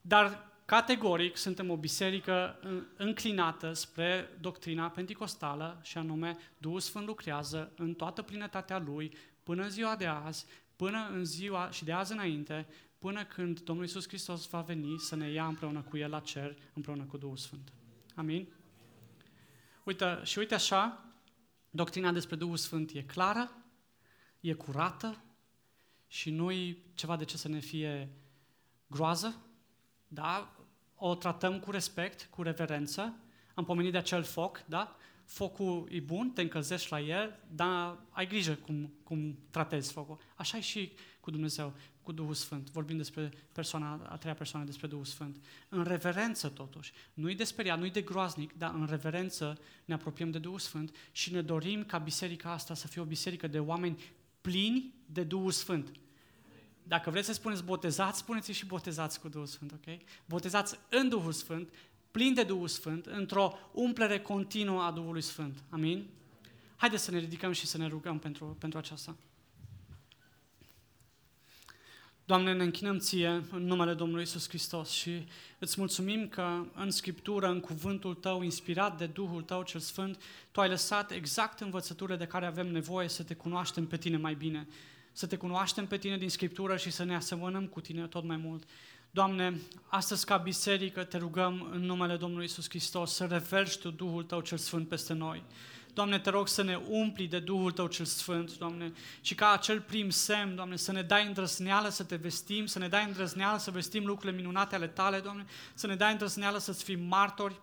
[0.00, 2.58] Dar categoric suntem o biserică
[2.96, 9.70] înclinată spre doctrina penticostală și anume Duhul Sfânt lucrează în toată plinătatea Lui până în
[9.70, 10.46] ziua de azi,
[10.80, 12.66] până în ziua și de azi înainte,
[12.98, 16.56] până când Domnul Iisus Hristos va veni să ne ia împreună cu El la cer,
[16.74, 17.72] împreună cu Duhul Sfânt.
[18.14, 18.48] Amin?
[19.84, 21.04] Uite, și uite așa,
[21.70, 23.50] doctrina despre Duhul Sfânt e clară,
[24.40, 25.22] e curată
[26.06, 28.12] și nu-i ceva de ce să ne fie
[28.86, 29.42] groază,
[30.08, 30.56] da?
[30.94, 33.14] O tratăm cu respect, cu reverență.
[33.54, 34.96] Am pomenit de acel foc, da?
[35.30, 40.18] Focul e bun, te încălzești la el, dar ai grijă cum, cum tratezi focul.
[40.34, 42.70] Așa e și cu Dumnezeu, cu Duhul Sfânt.
[42.70, 45.36] Vorbim despre persoana, a treia persoană, despre Duhul Sfânt.
[45.68, 46.92] În reverență, totuși.
[47.14, 51.32] Nu-i de speriat, nu-i de groaznic, dar în reverență ne apropiem de Duhul Sfânt și
[51.32, 54.02] ne dorim ca biserica asta să fie o biserică de oameni
[54.40, 55.92] plini de Duhul Sfânt.
[56.82, 59.98] Dacă vreți să spuneți botezați, spuneți și botezați cu Duhul Sfânt, ok?
[60.26, 61.72] Botezați în Duhul Sfânt,
[62.10, 65.62] plin de Duhul Sfânt, într-o umplere continuă a Duhului Sfânt.
[65.68, 66.06] Amin?
[66.76, 69.16] Haideți să ne ridicăm și să ne rugăm pentru, pentru aceasta.
[72.30, 75.26] Doamne, ne închinăm Ție în numele Domnului Isus Hristos și
[75.58, 80.60] îți mulțumim că în Scriptură, în cuvântul Tău, inspirat de Duhul Tău cel Sfânt, Tu
[80.60, 84.66] ai lăsat exact învățăturile de care avem nevoie să Te cunoaștem pe Tine mai bine,
[85.12, 88.36] să Te cunoaștem pe Tine din Scriptură și să ne asemănăm cu Tine tot mai
[88.36, 88.68] mult.
[89.12, 94.22] Doamne, astăzi ca biserică te rugăm în numele Domnului Isus Hristos să reverși Tu Duhul
[94.22, 95.42] Tău cel Sfânt peste noi.
[95.94, 99.80] Doamne, te rog să ne umpli de Duhul Tău cel Sfânt, Doamne, și ca acel
[99.80, 103.70] prim semn, Doamne, să ne dai îndrăzneală să te vestim, să ne dai îndrăzneală să
[103.70, 105.44] vestim lucrurile minunate ale Tale, Doamne,
[105.74, 107.60] să ne dai îndrăzneală să-ți fim martori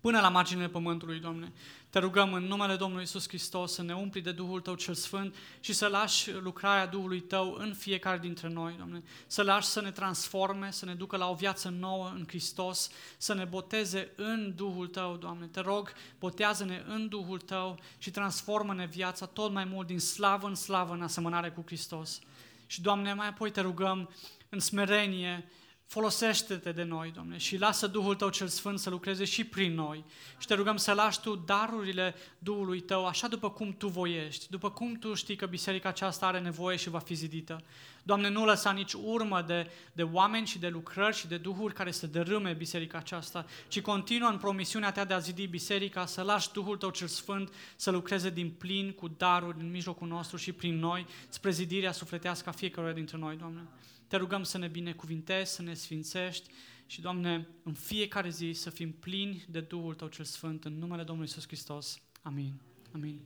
[0.00, 1.52] până la marginile pământului, Doamne.
[1.90, 5.34] Te rugăm în numele Domnului Isus Hristos să ne umpli de Duhul Tău cel Sfânt
[5.60, 9.02] și să lași lucrarea Duhului Tău în fiecare dintre noi, Doamne.
[9.26, 13.34] Să lași să ne transforme, să ne ducă la o viață nouă în Hristos, să
[13.34, 15.46] ne boteze în Duhul Tău, Doamne.
[15.46, 20.54] Te rog, botează-ne în Duhul Tău și transformă-ne viața tot mai mult din slavă în
[20.54, 22.20] slavă în asemănare cu Hristos.
[22.66, 24.10] Și, Doamne, mai apoi te rugăm
[24.48, 25.50] în smerenie,
[25.88, 30.04] Folosește-te de noi, Doamne, și lasă Duhul Tău cel Sfânt să lucreze și prin noi.
[30.38, 34.70] Și te rugăm să lași Tu darurile Duhului Tău, așa după cum Tu voiești, după
[34.70, 37.62] cum Tu știi că biserica aceasta are nevoie și va fi zidită.
[38.02, 41.90] Doamne, nu lăsa nici urmă de, de oameni și de lucrări și de duhuri care
[41.90, 46.52] să dărâme biserica aceasta, ci continuă în promisiunea Ta de a zidi biserica, să lași
[46.52, 50.78] Duhul Tău cel Sfânt să lucreze din plin cu daruri în mijlocul nostru și prin
[50.78, 53.60] noi, spre zidirea sufletească a fiecare dintre noi, Doamne.
[54.08, 56.50] Te rugăm să ne binecuvintezi, să ne sfințești
[56.86, 61.02] și, Doamne, în fiecare zi să fim plini de Duhul Tău cel Sfânt, în numele
[61.02, 62.02] Domnului Iisus Hristos.
[62.22, 62.60] Amin.
[62.92, 63.20] Amin.